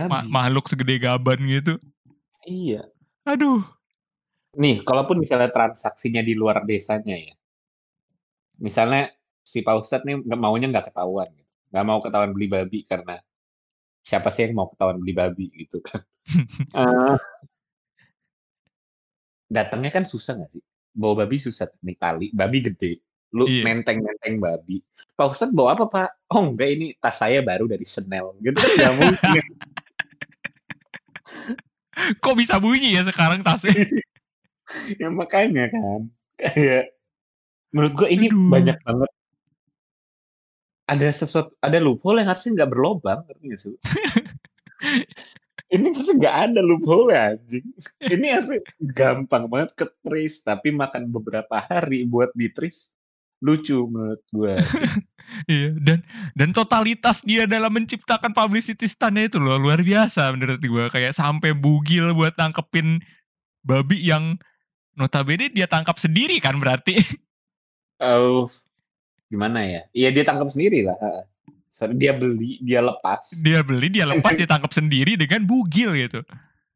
ma- 0.06 0.24
makhluk 0.24 0.70
segede 0.70 0.96
gaban 0.96 1.42
gitu. 1.42 1.76
Iya. 2.44 2.86
Aduh. 3.24 3.66
Nih, 4.52 4.84
kalaupun 4.84 5.16
misalnya 5.16 5.48
transaksinya 5.48 6.20
di 6.20 6.36
luar 6.36 6.60
desanya 6.68 7.16
ya. 7.16 7.32
Misalnya 8.60 9.08
si 9.40 9.64
Pak 9.64 9.80
Ustadz 9.80 10.04
nih 10.04 10.20
nggak 10.20 10.40
maunya 10.40 10.68
nggak 10.68 10.92
ketahuan. 10.92 11.32
gitu. 11.32 11.48
Nggak 11.72 11.84
mau 11.88 11.98
ketahuan 12.04 12.32
beli 12.36 12.46
babi 12.52 12.78
karena 12.84 13.16
siapa 14.04 14.28
sih 14.28 14.44
yang 14.44 14.52
mau 14.52 14.68
ketahuan 14.68 15.00
beli 15.00 15.12
babi 15.16 15.46
gitu 15.56 15.80
kan. 15.80 16.04
Eh, 16.78 17.16
datangnya 19.50 19.90
kan 19.90 20.04
susah 20.04 20.36
nggak 20.36 20.52
sih? 20.52 20.62
Bawa 20.92 21.24
babi 21.24 21.40
susah 21.40 21.72
nih 21.80 21.96
tali, 21.96 22.28
babi 22.30 22.60
gede. 22.60 23.00
Lu 23.32 23.48
Iya. 23.48 23.64
menteng-menteng 23.64 24.36
babi. 24.36 24.84
Pak 25.16 25.32
Ustadz 25.32 25.56
bawa 25.56 25.72
apa 25.72 25.84
Pak? 25.88 26.08
Oh 26.28 26.44
enggak 26.44 26.76
ini 26.76 26.92
tas 27.00 27.16
saya 27.16 27.40
baru 27.40 27.64
dari 27.64 27.88
Chanel. 27.88 28.36
Gitu 28.44 28.60
kan 28.60 28.68
nggak 28.76 28.94
mungkin. 29.00 29.44
Kok 32.22 32.36
bisa 32.36 32.60
bunyi 32.60 32.92
ya 32.92 33.02
sekarang 33.02 33.40
tasnya? 33.40 33.72
ya 35.00 35.08
makanya 35.12 35.70
kan. 35.72 36.00
Kayak 36.40 36.92
menurut 37.72 37.92
gue 37.96 38.08
ini 38.12 38.26
Aduh. 38.28 38.50
banyak 38.52 38.78
banget 38.84 39.10
ada 40.92 41.08
sesuatu 41.08 41.56
ada 41.64 41.78
loophole 41.80 42.20
yang 42.20 42.28
harusnya 42.28 42.52
nggak 42.62 42.70
berlobang 42.70 43.20
ngerti 43.24 43.44
nggak 43.48 43.60
sih? 43.62 43.74
ini 45.74 45.86
harusnya 45.94 46.16
nggak 46.20 46.36
ada 46.50 46.60
loophole 46.60 47.08
ya 47.14 47.32
anjing. 47.32 47.66
Ini 48.02 48.26
harusnya 48.36 48.60
gampang 48.82 49.48
banget 49.48 49.70
ke 49.72 49.86
trace 50.04 50.44
tapi 50.44 50.68
makan 50.74 51.08
beberapa 51.08 51.64
hari 51.64 52.04
buat 52.04 52.34
di 52.36 52.52
trace 52.52 52.92
lucu 53.42 53.88
menurut 53.90 54.22
gue. 54.30 54.54
Iya, 55.48 55.72
dan 55.80 56.04
dan 56.36 56.50
totalitas 56.52 57.24
dia 57.24 57.48
dalam 57.48 57.72
menciptakan 57.72 58.36
publicity 58.36 58.84
stunt 58.84 59.16
itu 59.16 59.40
loh 59.40 59.56
luar 59.56 59.80
biasa 59.80 60.28
menurut 60.34 60.60
gue 60.60 60.84
kayak 60.92 61.14
sampai 61.14 61.56
bugil 61.56 62.12
buat 62.12 62.36
tangkepin 62.36 63.00
babi 63.64 64.02
yang 64.02 64.36
notabene 64.96 65.48
dia 65.52 65.66
tangkap 65.68 65.96
sendiri 65.96 66.38
kan 66.38 66.56
berarti. 66.56 66.98
Oh, 68.02 68.50
gimana 69.30 69.62
ya? 69.62 69.82
Iya 69.94 70.10
dia 70.10 70.24
tangkap 70.26 70.50
sendiri 70.50 70.82
lah. 70.82 70.98
Sorry, 71.72 71.96
dia 71.96 72.12
beli, 72.12 72.60
dia 72.60 72.84
lepas. 72.84 73.32
dia 73.40 73.64
beli, 73.64 73.88
dia 73.88 74.04
lepas, 74.04 74.36
dia 74.36 74.44
tangkap 74.44 74.74
sendiri 74.76 75.16
dengan 75.16 75.48
bugil 75.48 75.96
gitu. 75.96 76.20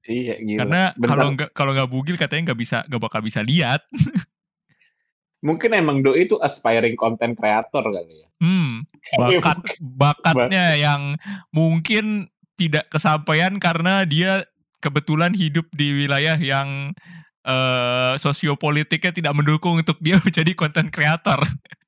Iya, 0.09 0.41
gila. 0.41 0.59
Karena 0.65 0.83
kalau 0.97 1.27
nggak 1.37 1.51
kalau 1.53 1.71
nggak 1.77 1.91
bugil 1.91 2.17
katanya 2.17 2.53
nggak 2.53 2.61
bisa 2.63 2.79
nggak 2.87 3.03
bakal 3.03 3.21
bisa 3.21 3.43
lihat. 3.43 3.85
mungkin 5.47 5.77
emang 5.77 6.01
Doi 6.01 6.27
itu 6.27 6.41
aspiring 6.41 6.97
content 6.97 7.37
creator 7.37 7.85
kali 7.85 8.25
ya. 8.25 8.29
Hmm, 8.41 8.89
bakat 9.21 9.59
bakatnya 9.79 10.81
yang 10.81 11.21
mungkin 11.53 12.33
tidak 12.57 12.89
kesampaian 12.89 13.61
karena 13.61 14.09
dia 14.09 14.49
kebetulan 14.81 15.37
hidup 15.37 15.69
di 15.77 15.93
wilayah 15.93 16.41
yang 16.41 16.97
eh, 17.47 18.13
sosiopolitiknya 18.19 19.13
tidak 19.15 19.33
mendukung 19.39 19.79
untuk 19.79 19.97
dia 20.03 20.19
menjadi 20.27 20.53
content 20.53 20.91
creator. 20.91 21.39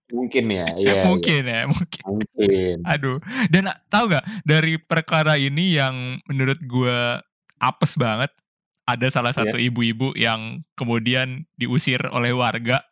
Mungkin 0.09 0.49
ya, 0.49 0.67
iya. 0.81 0.93
iya. 0.97 1.03
mungkin 1.05 1.43
ya, 1.45 1.61
mungkin. 1.69 2.03
Mungkin. 2.07 2.77
Aduh. 2.89 3.19
Dan 3.53 3.69
tahu 3.93 4.17
gak 4.17 4.25
dari 4.47 4.81
perkara 4.81 5.37
ini 5.37 5.77
yang 5.77 6.23
menurut 6.25 6.57
gue 6.65 7.21
apes 7.61 7.99
banget. 7.99 8.33
Ada 8.89 9.21
salah 9.21 9.37
Iya. 9.37 9.45
satu 9.45 9.61
ibu-ibu 9.61 10.17
yang 10.17 10.65
kemudian 10.73 11.45
diusir 11.61 12.01
oleh 12.09 12.33
warga 12.33 12.88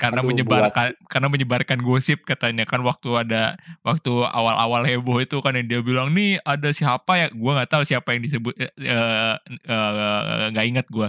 karena 0.00 0.24
Aduh, 0.24 0.32
menyebarkan 0.32 0.96
karena 1.12 1.28
menyebarkan 1.28 1.78
gosip 1.84 2.24
katanya 2.24 2.64
kan 2.64 2.80
waktu 2.80 3.12
ada 3.20 3.60
waktu 3.84 4.08
awal-awal 4.24 4.88
heboh 4.88 5.20
itu 5.20 5.36
kan 5.44 5.52
yang 5.52 5.68
dia 5.68 5.80
bilang 5.84 6.08
nih 6.16 6.40
ada 6.40 6.72
siapa 6.72 7.20
ya 7.20 7.28
gue 7.28 7.52
nggak 7.52 7.68
tahu 7.68 7.84
siapa 7.84 8.16
yang 8.16 8.24
disebut 8.24 8.56
eh, 8.56 8.72
eh, 8.80 9.36
eh, 9.68 10.44
nggak 10.56 10.66
ingat 10.72 10.86
gue 10.88 11.04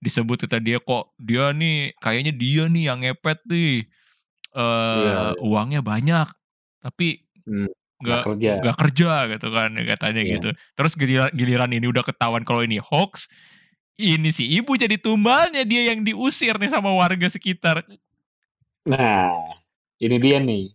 disebut 0.00 0.48
itu 0.48 0.56
dia 0.64 0.80
kok 0.80 1.12
dia 1.20 1.52
nih 1.52 1.92
kayaknya 2.00 2.32
dia 2.32 2.64
nih 2.66 2.84
yang 2.88 2.98
ngepet 3.04 3.44
nih 3.44 3.84
eh 4.50 4.96
Iya. 4.96 5.36
uangnya 5.38 5.80
banyak 5.84 6.26
tapi 6.80 7.22
Hmm, 7.44 7.68
nggak 8.00 8.24
kerja. 8.36 8.52
kerja 8.72 9.10
gitu 9.36 9.48
kan 9.52 9.70
katanya 9.76 10.22
Iya. 10.24 10.32
gitu 10.40 10.48
terus 10.72 10.92
giliran, 10.96 11.30
giliran 11.36 11.70
ini 11.70 11.86
udah 11.86 12.00
ketahuan 12.00 12.42
kalau 12.42 12.64
ini 12.64 12.80
hoax 12.80 13.28
ini 14.00 14.32
si 14.32 14.48
ibu 14.48 14.72
jadi 14.74 14.96
tumbalnya 14.96 15.60
dia 15.68 15.92
yang 15.92 16.00
diusir 16.00 16.56
nih 16.56 16.72
sama 16.72 16.88
warga 16.96 17.28
sekitar 17.28 17.84
Nah, 18.88 19.36
ini 20.00 20.16
dia 20.16 20.38
nih. 20.40 20.72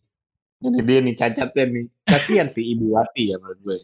Ini 0.61 0.79
dia 0.81 0.99
nih 1.01 1.15
cacatnya 1.17 1.63
nih. 1.65 1.85
Kasihan 2.05 2.47
sih 2.49 2.65
Ibu 2.77 2.93
Wati 2.93 3.33
ya 3.33 3.41
menurut 3.41 3.59
gue. 3.65 3.79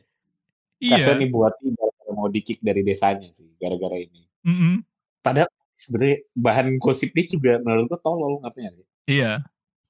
Kasihan 0.81 1.17
iya 1.21 1.25
Ibu 1.29 1.37
Wati 1.41 1.65
gara-gara 1.73 2.11
mau 2.13 2.29
dikick 2.29 2.59
dari 2.61 2.81
desanya 2.85 3.29
sih 3.33 3.49
gara-gara 3.57 3.97
ini. 3.97 4.21
mm-mm, 4.45 4.85
Padahal 5.21 5.49
sebenarnya 5.77 6.17
bahan 6.37 6.77
gosip 6.77 7.13
dia 7.13 7.25
juga 7.29 7.57
menurut 7.61 7.89
gue 7.89 7.99
tolol 8.01 8.41
ngerti 8.41 8.59
nggak 8.61 8.75
sih? 8.77 8.87
iya 9.09 9.31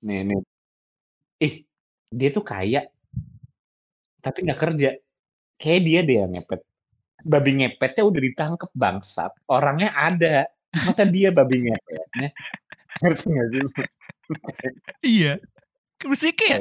Nih, 0.01 0.25
nih. 0.25 0.39
Ih, 1.41 1.53
dia 2.09 2.29
tuh 2.33 2.43
kaya 2.43 2.87
tapi 4.21 4.45
nggak 4.45 4.61
kerja. 4.61 4.89
Kayak 5.57 5.81
dia 5.85 5.99
deh 6.05 6.17
yang 6.21 6.31
ngepet. 6.33 6.61
Babi 7.21 7.51
ngepetnya 7.61 8.03
udah 8.05 8.21
ditangkep 8.21 8.71
bangsat. 8.73 9.31
Orangnya 9.49 9.93
ada. 9.93 10.49
Masa 10.73 11.05
dia 11.05 11.29
babi 11.29 11.69
ngepetnya? 11.69 12.29
Ngerti 13.01 13.25
nggak 13.29 13.47
sih? 13.49 13.59
lu? 13.61 13.69
Iya. 15.05 15.39
Mesti 16.01 16.33
kayak 16.33 16.59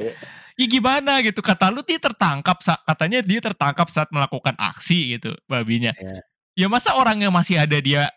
ya 0.61 0.67
gimana? 0.69 1.25
gitu. 1.25 1.41
Kata 1.41 1.73
lu 1.73 1.81
dia 1.81 1.97
tertangkap 1.97 2.61
katanya 2.61 3.25
dia 3.25 3.41
tertangkap 3.41 3.89
saat 3.89 4.13
melakukan 4.13 4.53
aksi 4.61 5.17
gitu 5.17 5.33
babinya. 5.49 5.97
Iya. 5.97 6.21
ya 6.59 6.67
masa 6.69 6.93
orangnya 6.99 7.33
masih 7.33 7.57
ada 7.57 7.79
dia 7.81 8.11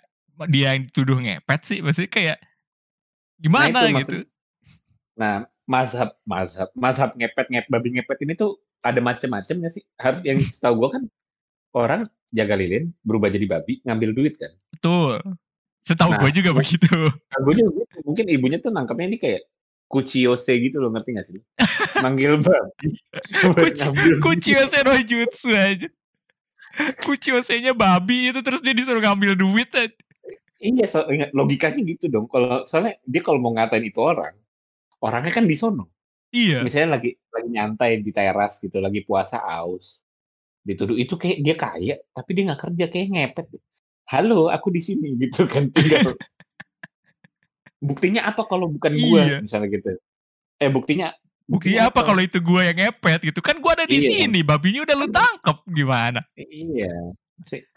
dia 0.52 0.76
yang 0.76 0.84
dituduh 0.90 1.20
ngepet 1.24 1.62
sih? 1.64 1.80
Maksudnya 1.80 2.12
kayak 2.12 2.38
gimana? 3.40 3.88
itu 3.88 4.04
gitu. 4.04 4.18
Nah, 5.16 5.48
mazhab 5.64 6.18
mazhab 6.28 6.70
mazhab 6.76 7.16
ngepet 7.16 7.48
ngep 7.48 7.66
babi 7.72 7.90
ngepet 7.96 8.20
ini 8.28 8.34
tuh 8.36 8.60
ada 8.84 9.00
macam-macam 9.00 9.56
ya 9.64 9.70
sih. 9.72 9.84
Harus 9.96 10.20
yang 10.28 10.42
setahu 10.44 10.84
gua 10.84 10.90
kan 11.00 11.04
orang 11.72 12.02
jaga 12.34 12.58
lilin 12.58 12.90
berubah 13.06 13.30
jadi 13.30 13.46
babi 13.46 13.80
ngambil 13.86 14.10
duit 14.18 14.34
kan. 14.42 14.50
betul 14.74 15.22
setahu 15.84 16.16
Nah, 16.16 16.20
gue 16.24 16.32
juga 16.42 16.52
begitu 16.56 16.88
Gue 17.44 17.54
juga 17.60 17.72
gitu. 17.84 17.98
Mungkin 18.08 18.26
ibunya 18.32 18.58
tuh 18.64 18.72
nangkapnya 18.72 19.08
ini 19.12 19.18
kayak 19.20 19.46
kuciose 19.92 20.58
gitu 20.58 20.82
loh 20.82 20.90
ngerti 20.90 21.10
gak 21.14 21.28
sih? 21.30 21.40
Manggil 22.02 22.42
babi. 22.42 22.98
duit. 23.46 23.78
kuciose 24.24 24.82
no 24.82 24.98
jutsu 25.06 25.54
aja. 25.54 25.88
Kuciosenya 27.06 27.78
babi 27.78 28.34
itu 28.34 28.42
terus 28.42 28.66
dia 28.66 28.74
disuruh 28.74 29.04
ngambil 29.04 29.38
duit 29.38 29.70
aja. 29.78 29.94
Iya, 30.64 30.88
so, 30.88 31.04
logikanya 31.36 31.84
gitu 31.84 32.08
dong. 32.08 32.32
Kalau 32.32 32.64
soalnya 32.64 32.96
dia 33.04 33.20
kalau 33.20 33.36
mau 33.44 33.52
ngatain 33.52 33.84
itu 33.84 34.00
orang, 34.00 34.32
orangnya 35.04 35.36
kan 35.36 35.44
di 35.44 35.60
sono. 35.60 35.92
Iya. 36.32 36.64
Misalnya 36.64 36.98
lagi 36.98 37.20
lagi 37.30 37.50
nyantai 37.52 37.92
di 38.00 38.16
teras 38.16 38.58
gitu, 38.64 38.80
lagi 38.80 39.04
puasa 39.04 39.44
aus. 39.44 40.02
Dituduh 40.64 40.96
itu 40.96 41.20
kayak 41.20 41.38
dia 41.44 41.56
kaya, 41.60 41.96
tapi 42.16 42.30
dia 42.32 42.44
nggak 42.48 42.62
kerja 42.64 42.86
kayak 42.88 43.08
ngepet. 43.12 43.46
Halo, 44.10 44.52
aku 44.52 44.70
di 44.70 44.82
sini 44.84 45.16
gitu 45.22 45.48
kan 45.48 45.70
tinggal. 45.72 46.14
buktinya 47.84 48.24
apa 48.24 48.48
kalau 48.48 48.72
bukan 48.72 48.96
gua 48.96 49.20
Iya. 49.28 49.38
misalnya 49.44 49.68
gitu. 49.72 49.92
Eh 50.60 50.72
buktinya 50.72 51.12
Buktinya 51.44 51.92
apa 51.92 52.08
kalau 52.08 52.24
itu 52.24 52.40
gue 52.40 52.62
yang 52.64 52.78
ngepet 52.80 53.20
gitu 53.28 53.44
kan 53.44 53.60
gue 53.60 53.68
ada 53.68 53.84
di 53.84 54.00
Iya. 54.00 54.24
sini 54.24 54.48
babinya 54.48 54.88
udah 54.88 54.96
lu 54.96 55.12
tangkep 55.12 55.58
gimana 55.76 56.24
Iya. 56.40 57.12
Sih, 57.44 57.68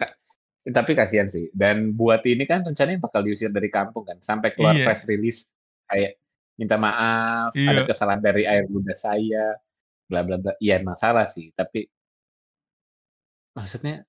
tapi 0.70 0.94
kasihan 0.94 1.26
sih. 1.26 1.50
Dan 1.50 1.90
buat 1.98 2.22
ini 2.22 2.46
kan 2.46 2.62
rencananya 2.62 3.02
bakal 3.02 3.26
diusir 3.26 3.50
dari 3.50 3.66
kampung 3.66 4.06
kan, 4.06 4.22
sampai 4.22 4.54
keluar 4.54 4.70
Iya. 4.70 4.86
press 4.86 5.02
release 5.10 5.50
kayak 5.90 6.14
minta 6.54 6.78
maaf, 6.78 7.50
Iya. 7.58 7.74
ada 7.74 7.82
kesalahan 7.90 8.22
dari 8.22 8.46
air 8.46 8.70
bunda 8.70 8.94
saya, 8.94 9.58
bla 10.06 10.22
bla 10.22 10.38
bla. 10.38 10.54
Iya 10.62 10.78
emang 10.78 10.94
salah 10.94 11.26
sih, 11.26 11.50
tapi 11.50 11.90
maksudnya 13.50 14.06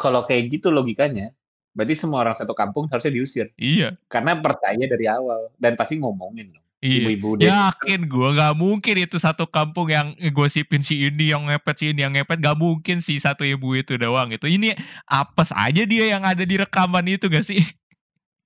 kalau 0.00 0.24
kayak 0.24 0.56
gitu 0.56 0.72
logikanya, 0.72 1.36
berarti 1.76 1.92
semua 1.94 2.24
orang 2.24 2.32
satu 2.32 2.56
kampung 2.56 2.88
harusnya 2.88 3.12
diusir 3.12 3.52
iya 3.54 3.92
karena 4.08 4.32
percaya 4.34 4.80
dari 4.80 5.04
awal 5.06 5.52
dan 5.60 5.76
pasti 5.76 6.00
ngomongin 6.00 6.48
dong. 6.48 6.64
iya 6.80 7.04
Ibu-ibu 7.04 7.28
deh. 7.36 7.44
yakin 7.46 8.00
gue 8.04 8.28
nggak 8.32 8.54
mungkin 8.56 8.96
itu 8.96 9.16
satu 9.16 9.44
kampung 9.44 9.92
yang 9.92 10.16
ngegosipin 10.16 10.80
si 10.80 11.04
ini 11.04 11.30
yang 11.30 11.44
ngepet 11.44 11.76
si 11.76 11.84
ini 11.92 12.00
yang 12.00 12.16
ngepet 12.16 12.40
gak 12.40 12.56
mungkin 12.56 12.98
si 12.98 13.16
satu 13.16 13.44
ibu 13.44 13.76
itu 13.76 13.94
doang 13.94 14.32
gitu 14.32 14.48
ini 14.48 14.72
apes 15.04 15.52
aja 15.52 15.84
dia 15.84 16.08
yang 16.08 16.24
ada 16.24 16.40
di 16.40 16.56
rekaman 16.56 17.04
itu 17.06 17.28
gak 17.28 17.44
sih 17.44 17.60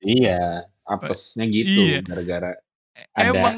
Iya, 0.00 0.64
apesnya 0.82 1.44
gitu 1.44 1.76
Iya. 1.76 2.00
gara-gara 2.00 2.56
Ada. 3.12 3.30
emang 3.30 3.56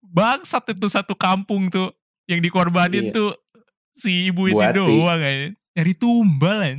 bangsat 0.00 0.70
itu 0.70 0.86
satu 0.86 1.12
kampung 1.12 1.68
tuh 1.68 1.90
yang 2.24 2.38
dikorbanin 2.38 3.10
Iya. 3.10 3.12
tuh 3.12 3.30
si 3.92 4.30
ibu 4.30 4.46
itu 4.46 4.56
Buati. 4.56 4.78
doang 4.78 5.20
aja 5.20 5.50
nyari 5.74 5.94
tumbal 5.96 6.58
kan 6.62 6.78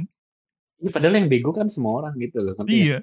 Ini 0.84 0.92
padahal 0.92 1.16
yang 1.16 1.32
bego 1.32 1.56
kan 1.56 1.72
semua 1.72 2.04
orang 2.04 2.20
gitu 2.20 2.44
loh. 2.44 2.60
nggak? 2.60 2.68
iya 2.68 3.00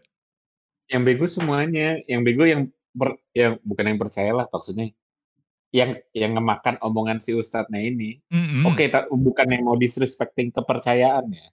yang 0.90 1.06
bego 1.06 1.30
semuanya, 1.30 2.02
yang 2.10 2.26
bego 2.26 2.42
yang 2.42 2.66
ber, 2.90 3.14
yang 3.30 3.62
bukan 3.62 3.94
yang 3.94 3.99
percaya 4.02 4.34
lah 4.34 4.50
maksudnya. 4.50 4.90
yang 5.70 5.94
yang 6.10 6.34
ngemakan 6.34 6.82
omongan 6.82 7.22
si 7.22 7.30
ustadznya 7.30 7.78
ini. 7.78 8.18
Mhm. 8.26 8.66
Oke, 8.66 8.90
ta 8.90 9.06
bukan 9.06 9.54
yang 9.54 9.70
mau 9.70 9.78
disrespecting 9.78 10.50
kepercayaan 10.50 11.30
ya. 11.30 11.46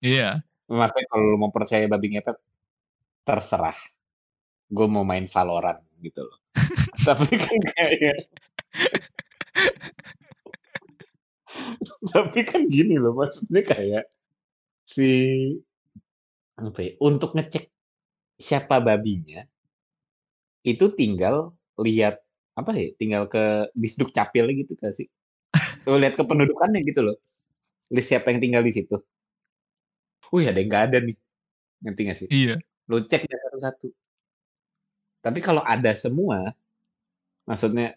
Iya. 0.00 0.28
Maksudnya 0.64 1.04
kalau 1.12 1.24
lu 1.28 1.36
mau 1.36 1.52
percaya 1.52 1.84
babi 1.84 2.16
ngepet, 2.16 2.40
terserah. 3.28 3.76
Gue 4.72 4.88
mau 4.88 5.04
main 5.04 5.28
Valorant 5.28 5.76
gitu 6.00 6.24
loh. 6.24 6.40
Tapi 7.04 7.36
kan 7.36 7.60
kayak 7.76 8.32
Tapi 12.16 12.40
kan 12.48 12.64
gini 12.64 12.96
loh, 12.96 13.12
maksudnya 13.12 13.60
kayak 13.60 14.08
si 14.84 15.08
apa 16.54 16.80
ya, 16.80 16.92
untuk 17.02 17.34
ngecek 17.34 17.64
siapa 18.38 18.78
babinya 18.78 19.42
itu 20.64 20.84
tinggal 20.96 21.52
lihat 21.76 22.24
apa 22.54 22.70
ya, 22.72 22.88
tinggal 22.96 23.26
ke 23.26 23.68
Disduk 23.74 24.14
Capilnya 24.14 24.54
gitu 24.64 24.78
nggak 24.78 24.94
sih? 24.94 25.06
Lu 25.84 25.98
lihat 26.00 26.14
kependudukannya 26.16 26.80
gitu 26.88 27.04
loh. 27.04 27.16
List 27.92 28.08
siapa 28.08 28.32
yang 28.32 28.40
tinggal 28.40 28.62
di 28.64 28.72
situ. 28.72 28.96
Wih, 30.32 30.48
ada 30.48 30.58
yang 30.58 30.70
nggak 30.70 30.84
ada 30.90 30.98
nih. 31.04 31.16
Ngerti 31.84 32.00
nggak 32.00 32.18
sih? 32.18 32.28
Iya. 32.32 32.56
Lu 32.88 33.04
cek 33.04 33.22
deh 33.28 33.38
satu-satu. 33.50 33.88
Tapi 35.24 35.38
kalau 35.40 35.64
ada 35.64 35.92
semua, 35.96 36.52
maksudnya 37.48 37.96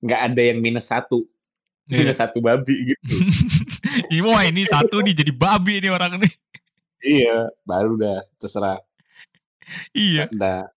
nggak 0.00 0.20
ada 0.32 0.42
yang 0.44 0.58
minus 0.60 0.88
satu, 0.88 1.28
Iya. 1.90 1.98
minus 2.06 2.18
satu 2.22 2.38
babi 2.38 2.94
gitu. 2.94 3.02
Wah 4.30 4.46
ini 4.46 4.62
satu 4.62 5.02
nih 5.02 5.14
jadi 5.18 5.32
babi 5.34 5.82
nih 5.82 5.90
orang 5.90 6.22
nih. 6.22 6.32
iya, 7.02 7.50
baru 7.66 7.98
dah 7.98 8.22
terserah. 8.38 8.78
Iya. 9.90 10.30
Dah. 10.30 10.70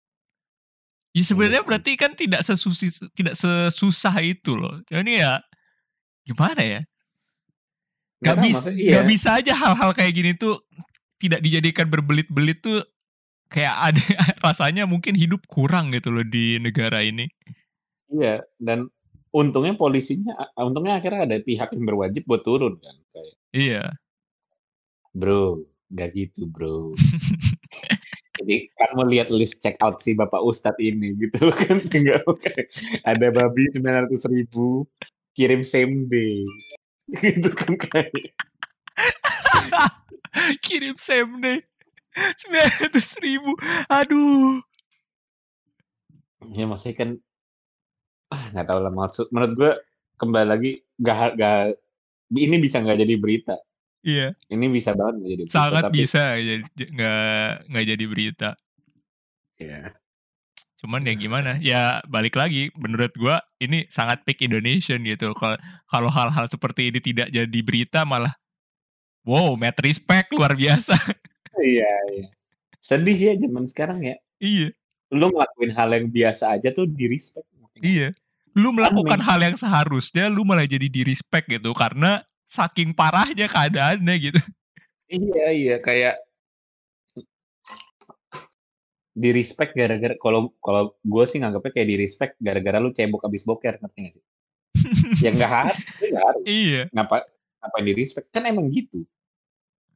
Ya 1.13 1.21
sebenarnya 1.21 1.61
Iya. 1.61 1.67
berarti 1.69 1.91
kan 1.93 2.17
tidak 2.17 2.41
sesusi 2.41 2.89
tidak 3.13 3.37
sesusah 3.37 4.17
itu 4.25 4.57
loh. 4.57 4.81
Jadi 4.89 5.21
ya 5.21 5.37
gimana 6.25 6.61
ya? 6.65 6.81
Gak 8.23 8.39
tahu, 8.39 8.45
bisa, 8.47 8.67
iya. 8.73 8.91
gak 8.97 9.05
bisa 9.11 9.29
aja 9.37 9.53
hal-hal 9.53 9.91
kayak 9.91 10.13
gini 10.15 10.31
tuh 10.33 10.63
tidak 11.19 11.43
dijadikan 11.43 11.91
berbelit-belit 11.91 12.63
tuh 12.63 12.81
kayak 13.51 13.93
ada 13.93 13.99
rasanya 14.45 14.87
mungkin 14.89 15.13
hidup 15.13 15.45
kurang 15.45 15.93
gitu 15.93 16.09
loh 16.09 16.25
di 16.25 16.57
negara 16.57 17.03
ini. 17.05 17.29
Iya, 18.09 18.41
dan 18.57 18.89
untungnya 19.33 19.73
polisinya, 19.73 20.37
untungnya 20.55 21.01
akhirnya 21.01 21.25
ada 21.25 21.37
pihak 21.41 21.73
yang 21.73 21.85
berwajib 21.89 22.23
buat 22.23 22.45
turun 22.45 22.77
kan. 22.77 22.95
Kayak, 23.11 23.35
Iya. 23.53 23.83
bro, 25.11 25.61
nggak 25.89 26.09
gitu 26.13 26.45
bro. 26.45 26.93
Jadi 28.37 28.65
kan 28.73 28.89
mau 28.97 29.05
lihat 29.05 29.29
list 29.29 29.61
check 29.61 29.77
out 29.77 30.01
si 30.01 30.17
Bapak 30.17 30.41
Ustadz 30.41 30.81
ini 30.81 31.13
gitu 31.17 31.49
kan. 31.59 31.81
Tinggal 31.85 32.21
kayak 32.41 32.69
ada 33.05 33.29
babi 33.29 33.69
900 33.73 34.09
ribu, 34.29 34.85
kirim 35.33 35.61
same 35.61 36.05
day. 36.11 36.41
Gitu 37.13 37.49
kan 37.53 37.73
kayak. 37.77 38.33
Kirim 40.65 40.97
same 40.97 41.37
day. 41.41 41.59
900 42.13 42.89
ribu. 43.21 43.53
Aduh. 43.89 44.61
Ya 46.51 46.65
maksudnya 46.67 46.95
kan, 46.97 47.09
ah 48.33 48.43
nggak 48.51 48.65
tahu 48.65 48.79
lah 48.81 48.93
maksud, 48.93 49.25
menurut 49.29 49.53
gue 49.53 49.71
kembali 50.17 50.47
lagi 50.49 50.71
gak, 50.97 51.37
gak, 51.37 51.77
ini 52.33 52.55
bisa 52.57 52.81
nggak 52.81 52.99
jadi 52.99 53.15
berita. 53.21 53.55
Iya. 54.03 54.35
Ini 54.51 54.65
bisa 54.73 54.91
banget 54.97 55.13
nggak 55.21 55.31
jadi 55.31 55.43
berita. 55.47 55.55
Sangat 55.55 55.83
tapi, 55.87 55.95
bisa 55.95 56.21
nggak 56.75 57.51
nggak 57.69 57.85
jadi 57.93 58.05
berita. 58.09 58.49
Ya, 59.61 59.95
Cuman 60.83 61.07
ya 61.07 61.15
gimana? 61.15 61.55
Ya 61.63 62.03
balik 62.11 62.35
lagi 62.35 62.67
menurut 62.75 63.15
gua 63.15 63.39
ini 63.55 63.87
sangat 63.87 64.27
peak 64.27 64.43
Indonesian 64.43 64.99
gitu. 65.07 65.31
Kalau 65.31 65.55
kalau 65.87 66.11
hal-hal 66.11 66.51
seperti 66.51 66.91
ini 66.91 66.99
tidak 66.99 67.31
jadi 67.31 67.59
berita 67.63 68.03
malah 68.03 68.35
wow, 69.23 69.55
mad 69.55 69.79
respect 69.79 70.35
luar 70.35 70.51
biasa. 70.51 70.91
iya, 71.63 71.87
iya. 72.11 72.27
Sedih 72.83 73.15
ya 73.15 73.33
zaman 73.39 73.63
sekarang 73.63 74.03
ya. 74.03 74.19
iya, 74.43 74.75
Lu 75.07 75.31
ngelakuin 75.31 75.71
hal 75.71 75.87
yang 75.95 76.11
biasa 76.11 76.59
aja 76.59 76.75
tuh 76.75 76.83
di 76.83 77.07
respect. 77.07 77.47
iya. 77.79 78.11
Lu 78.53 78.69
melakukan 78.69 79.17
Aneh. 79.19 79.27
hal 79.27 79.39
yang 79.41 79.57
seharusnya 79.57 80.29
lu 80.29 80.45
malah 80.45 80.65
jadi 80.69 80.85
di 80.85 81.01
respect 81.01 81.49
gitu 81.49 81.73
karena 81.73 82.21
saking 82.45 82.93
parahnya 82.93 83.49
keadaannya 83.49 84.15
gitu. 84.21 84.41
Iya, 85.09 85.47
iya 85.53 85.75
kayak 85.81 86.21
di 89.13 89.29
respect 89.29 89.77
gara-gara 89.77 90.17
kalau 90.17 90.49
kalau 90.57 90.97
gue 91.05 91.23
sih 91.29 91.37
nganggapnya 91.37 91.69
kayak 91.69 91.89
di 91.89 91.97
respect 92.01 92.33
gara-gara 92.41 92.81
lu 92.81 92.89
cebok 92.89 93.21
abis 93.29 93.45
boker 93.45 93.77
ngerti 93.77 93.99
gak 94.09 94.13
sih? 94.17 94.23
ya 95.21 95.29
nggak 95.29 95.51
harus, 95.61 95.77
nggak 96.01 96.23
harus. 96.25 96.43
iya, 96.49 96.81
Ngapa 96.89 97.21
ngapain 97.61 97.85
di 97.85 97.93
respect? 97.93 98.27
Kan 98.33 98.43
emang 98.49 98.67
gitu. 98.73 99.05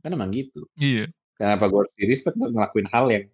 Kan 0.05 0.13
emang 0.13 0.29
gitu. 0.29 0.69
iya. 0.77 1.09
Kenapa 1.37 1.69
gue 1.69 1.85
harus 1.85 1.93
di 1.97 2.05
respect 2.09 2.37
ngelakuin 2.37 2.87
hal 2.89 3.05
yang 3.13 3.25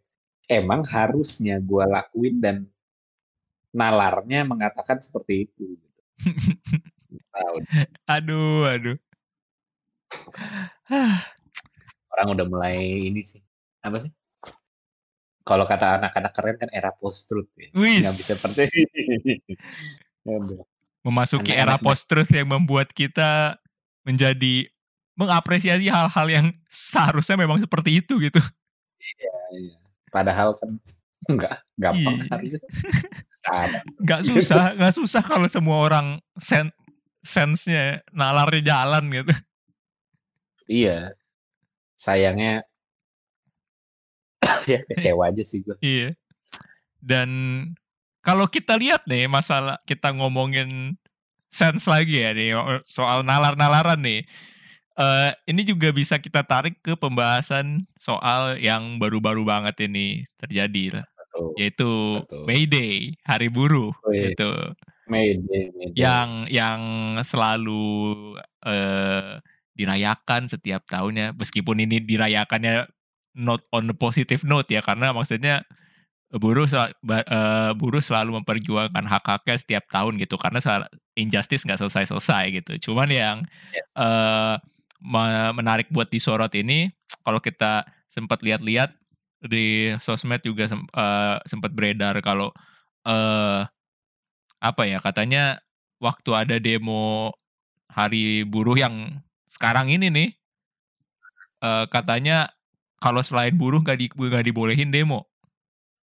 emang 0.51 0.81
harusnya 0.83 1.55
gue 1.59 1.83
lakuin 1.87 2.35
dan 2.43 2.55
nalarnya 3.73 4.45
mengatakan 4.45 5.01
seperti 5.01 5.49
itu. 5.49 5.75
Gitu. 5.75 5.99
Aduh, 8.05 8.69
aduh. 8.69 8.97
orang 12.13 12.27
udah 12.37 12.45
mulai 12.45 12.77
ini 13.09 13.25
sih. 13.25 13.41
Apa 13.81 13.99
sih? 13.99 14.13
Kalau 15.43 15.67
kata 15.67 15.99
anak-anak 15.99 16.31
keren 16.31 16.55
kan 16.55 16.69
era 16.71 16.93
post 16.95 17.27
truth 17.27 17.49
ya. 17.59 17.67
Wis. 17.75 18.05
Nggak 18.05 18.15
bisa. 18.15 18.33
Aduh. 20.29 20.63
Memasuki 21.03 21.51
Anak-anak 21.51 21.65
era 21.67 21.75
mah- 21.75 21.83
post 21.83 22.03
truth 22.07 22.31
yang 22.31 22.47
membuat 22.47 22.95
kita 22.95 23.59
menjadi 24.07 24.71
mengapresiasi 25.13 25.91
hal-hal 25.91 26.27
yang 26.31 26.45
seharusnya 26.71 27.35
memang 27.35 27.59
seperti 27.59 27.99
itu 27.99 28.17
gitu. 28.23 28.39
Iya. 29.51 29.75
Padahal 30.07 30.55
kan 30.55 30.79
enggak 31.31 31.59
gampang 31.75 32.23
Iya. 32.23 32.29
harusnya. 32.31 32.61
Nggak 33.99 34.21
susah, 34.23 34.63
nggak 34.79 34.93
susah 34.95 35.21
kalau 35.23 35.47
semua 35.51 35.77
orang 35.83 36.07
sen 36.39 36.71
sense-nya 37.23 38.03
nalarnya 38.11 38.61
jalan 38.63 39.03
gitu. 39.11 39.33
Iya. 40.67 41.15
Sayangnya 41.95 42.63
ya 44.71 44.79
kecewa 44.87 45.31
aja 45.31 45.43
sih 45.43 45.63
gue. 45.63 45.75
Iya. 45.79 46.15
Dan 46.99 47.29
kalau 48.23 48.47
kita 48.47 48.79
lihat 48.79 49.03
nih 49.07 49.27
masalah 49.27 49.79
kita 49.83 50.15
ngomongin 50.15 50.95
sense 51.51 51.85
lagi 51.85 52.23
ya 52.23 52.31
nih 52.31 52.55
soal 52.87 53.23
nalar-nalaran 53.23 53.99
nih. 53.99 54.23
Eh 54.93 55.31
ini 55.49 55.65
juga 55.65 55.89
bisa 55.89 56.21
kita 56.21 56.45
tarik 56.45 56.77
ke 56.85 56.93
pembahasan 56.93 57.89
soal 57.97 58.61
yang 58.61 59.01
baru-baru 59.01 59.41
banget 59.41 59.89
ini 59.89 60.21
terjadi 60.37 61.01
lah, 61.01 61.05
Betul. 61.33 61.49
yaitu 61.57 61.91
Betul. 62.21 62.43
May 62.45 62.63
Day, 62.69 63.17
Hari 63.25 63.49
Buruh 63.49 63.89
Oh, 64.05 64.13
iya. 64.13 64.29
gitu. 64.31 64.53
Mayday, 65.09 65.73
mayday. 65.73 65.97
Yang 65.97 66.29
yang 66.53 66.79
selalu 67.25 67.83
eh 68.63 69.41
dirayakan 69.73 70.45
setiap 70.45 70.85
tahunnya 70.85 71.33
meskipun 71.33 71.81
ini 71.81 71.97
dirayakannya 71.99 72.85
not 73.33 73.65
on 73.73 73.89
the 73.89 73.97
positive 73.97 74.45
note 74.45 74.69
ya 74.69 74.85
karena 74.85 75.09
maksudnya 75.09 75.65
buruh 76.29 76.69
sel- 76.69 76.93
eh, 77.09 77.71
buruh 77.73 78.01
selalu 78.01 78.37
memperjuangkan 78.41 79.05
hak-haknya 79.05 79.55
setiap 79.57 79.85
tahun 79.89 80.21
gitu 80.21 80.37
karena 80.37 80.61
injustice 81.17 81.65
nggak 81.65 81.81
selesai-selesai 81.81 82.43
gitu. 82.61 82.89
Cuman 82.89 83.09
yang 83.09 83.37
Yes. 83.73 83.85
me- 85.03 85.53
menarik 85.57 85.89
buat 85.91 86.07
disorot 86.07 86.53
ini 86.55 86.93
kalau 87.25 87.41
kita 87.43 87.83
sempat 88.07 88.39
lihat-lihat 88.45 88.93
di 89.43 89.91
sosmed 89.99 90.39
juga 90.41 90.67
sem- 90.67 90.87
eh, 90.89 91.37
sempat 91.45 91.71
beredar 91.75 92.15
kalau 92.23 92.51
eh 93.03 93.61
apa 94.63 94.83
ya 94.87 95.03
katanya 95.03 95.59
waktu 95.99 96.31
ada 96.31 96.55
demo 96.59 97.35
hari 97.91 98.47
buruh 98.47 98.79
yang 98.79 99.19
sekarang 99.45 99.91
ini 99.91 100.07
nih 100.07 100.29
eh, 101.61 101.85
katanya 101.91 102.49
kalau 103.03 103.19
selain 103.19 103.55
buruh 103.55 103.83
nggak 103.83 103.99
di, 103.99 104.07
nggak 104.07 104.45
dibolehin 104.47 104.91
demo 104.91 105.27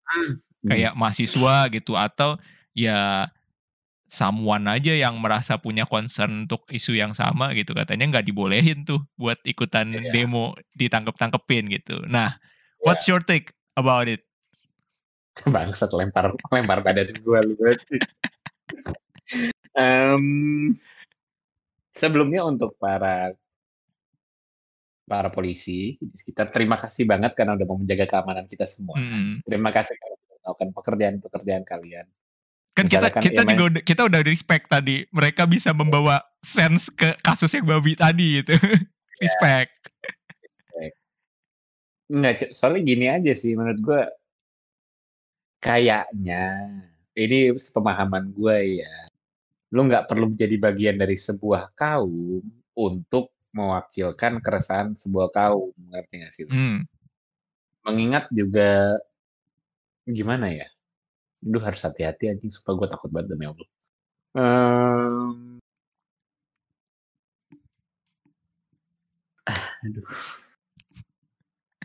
Hmm. 0.09 0.33
kayak 0.65 0.97
mahasiswa 0.97 1.69
gitu 1.69 1.93
atau 1.93 2.41
ya 2.73 3.29
someone 4.09 4.65
aja 4.73 4.97
yang 4.97 5.21
merasa 5.21 5.61
punya 5.61 5.85
concern 5.85 6.49
untuk 6.49 6.65
isu 6.73 6.97
yang 6.97 7.13
sama 7.13 7.53
gitu 7.53 7.77
katanya 7.77 8.09
nggak 8.09 8.25
dibolehin 8.25 8.89
tuh 8.89 9.05
buat 9.21 9.37
ikutan 9.45 9.93
Iya. 9.93 10.09
demo 10.09 10.57
ditangkep-tangkepin 10.81 11.69
gitu. 11.69 12.01
Nah, 12.09 12.41
what's 12.83 13.07
your 13.07 13.23
take 13.23 13.55
about 13.79 14.07
it? 14.07 14.23
bangsat 15.55 15.91
lempar 15.95 16.35
lempar 16.51 16.83
badan 16.83 17.15
gue 17.15 17.39
lu. 17.47 17.55
Em, 19.79 20.25
sebelumnya 21.95 22.43
untuk 22.43 22.75
para 22.81 23.31
para 25.09 25.33
polisi 25.33 25.97
di 25.97 26.17
sekitar 26.17 26.53
terima 26.53 26.77
kasih 26.77 27.09
banget 27.09 27.33
karena 27.33 27.57
udah 27.57 27.67
mau 27.67 27.79
menjaga 27.81 28.05
keamanan 28.05 28.45
kita 28.45 28.69
semua. 28.69 28.99
Mm, 29.01 29.41
Terima 29.47 29.73
kasih 29.73 29.97
karena 29.97 30.17
melakukan 30.45 30.69
pekerjaan-pekerjaan 30.77 31.65
kalian. 31.65 32.07
Kan 32.77 32.87
kita 32.87 33.09
Misalkan 33.09 33.23
kita 33.25 33.43
juga 33.49 33.65
udah, 33.73 33.83
kita 33.83 34.03
udah 34.07 34.21
respect 34.23 34.65
tadi. 34.69 34.97
Mereka 35.11 35.43
bisa 35.49 35.73
membawa 35.73 36.21
sense 36.45 36.93
ke 36.93 37.17
kasus 37.25 37.51
yang 37.57 37.65
babi 37.67 37.97
tadi 37.97 38.45
gitu. 38.45 38.55
respect. 39.25 39.73
Enggak, 42.09 42.57
soalnya 42.57 42.83
gini 42.89 43.07
aja 43.13 43.33
sih 43.37 43.53
menurut 43.53 43.81
gue 43.85 44.03
kayaknya 45.61 46.45
ini 47.19 47.53
pemahaman 47.75 48.31
gue 48.33 48.81
ya. 48.81 48.95
Lu 49.75 49.85
nggak 49.85 50.09
perlu 50.09 50.33
menjadi 50.33 50.57
bagian 50.57 50.97
dari 50.97 51.21
sebuah 51.21 51.77
kaum 51.77 52.41
untuk 52.73 53.35
mewakilkan 53.53 54.41
keresahan 54.41 54.95
sebuah 54.97 55.29
kaum, 55.35 55.75
ngerti 55.93 56.15
nggak 56.23 56.33
sih? 56.33 56.43
lu? 56.47 56.53
Hmm. 56.55 56.79
Mengingat 57.85 58.31
juga 58.33 58.97
gimana 60.09 60.49
ya? 60.53 60.69
Aduh 61.45 61.63
harus 61.63 61.81
hati-hati 61.85 62.33
anjing, 62.33 62.53
supaya 62.55 62.75
gue 62.81 62.89
takut 62.89 63.11
banget 63.13 63.35
demi 63.35 63.45
Allah. 63.51 63.69
Em, 64.39 65.59
ah, 69.49 69.65
aduh. 69.85 70.09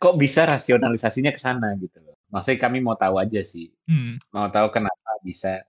Kok 0.04 0.20
bisa 0.20 0.44
rasionalisasinya 0.44 1.32
ke 1.32 1.40
sana 1.40 1.80
gitu 1.80 1.96
loh. 2.04 2.20
Maksudnya 2.28 2.60
kami 2.60 2.84
mau 2.84 3.00
tahu 3.00 3.16
aja 3.24 3.40
sih. 3.40 3.72
Hmm. 3.88 4.20
Mau 4.36 4.52
tahu 4.52 4.68
kenapa 4.68 5.16
bisa 5.24 5.64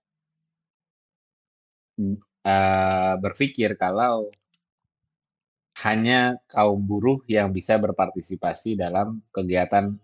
eh, 2.43 3.15
berpikir 3.23 3.79
kalau 3.79 4.35
hanya 5.87 6.35
kaum 6.51 6.83
buruh 6.83 7.23
yang 7.31 7.55
bisa 7.55 7.79
berpartisipasi 7.79 8.75
dalam 8.75 9.23
kegiatan 9.31 9.95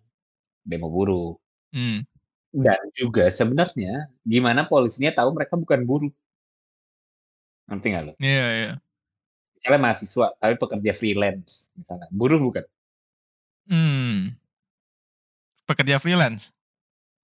demo 0.63 0.89
buruh. 0.95 1.35
Hmm. 1.75 2.07
Dan 2.55 2.79
juga 2.95 3.31
sebenarnya 3.35 4.11
gimana 4.23 4.67
polisinya 4.67 5.11
tahu 5.11 5.35
mereka 5.35 5.59
bukan 5.59 5.83
buruh. 5.83 6.13
Ngerti 7.67 7.87
nggak 7.95 8.05
lo? 8.07 8.13
Iya, 8.19 8.47
iya. 8.55 8.73
Misalnya 9.55 9.81
mahasiswa, 9.91 10.27
tapi 10.39 10.55
pekerja 10.59 10.93
freelance. 10.95 11.71
Misalnya. 11.79 12.07
Buruh 12.11 12.39
bukan? 12.43 12.67
Hmm. 13.71 14.35
Pekerja 15.65 16.03
freelance. 16.03 16.51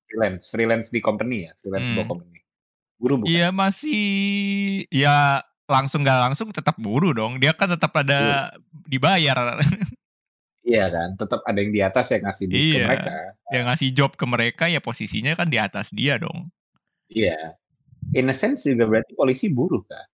Freelance. 0.06 0.46
Freelance 0.48 0.86
di 0.88 1.02
company 1.02 1.44
ya. 1.44 1.52
Freelance 1.58 1.90
Hmm. 1.90 2.06
company. 2.06 2.38
Buruh 2.96 3.18
bukan? 3.18 3.28
Iya 3.28 3.48
masih 3.50 4.02
ya 4.88 5.42
langsung 5.66 6.06
gak 6.06 6.30
langsung 6.30 6.54
tetap 6.54 6.78
buruh 6.78 7.10
dong. 7.10 7.36
Dia 7.36 7.50
kan 7.52 7.66
tetap 7.68 7.90
ada 7.92 8.54
dibayar 8.86 9.58
Iya 10.62 10.86
kan? 10.90 11.08
Tetap 11.14 11.42
ada 11.42 11.58
yang 11.58 11.70
di 11.70 11.82
atas 11.82 12.06
yang 12.10 12.22
ngasih 12.24 12.44
duit 12.46 12.58
ke 12.58 12.66
Iya. 12.74 12.86
mereka. 12.86 13.12
yang 13.46 13.64
ngasih 13.70 13.88
job 13.94 14.10
ke 14.18 14.26
mereka 14.26 14.64
ya 14.66 14.82
posisinya 14.82 15.30
kan 15.34 15.46
di 15.46 15.54
atas 15.54 15.94
dia 15.94 16.18
dong. 16.18 16.50
Iya. 17.06 17.54
In 18.10 18.26
a 18.26 18.34
sense 18.34 18.66
juga 18.66 18.86
berarti 18.86 19.14
polisi 19.14 19.46
buruh 19.46 19.82
kan? 19.86 20.06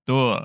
Betul. 0.00 0.40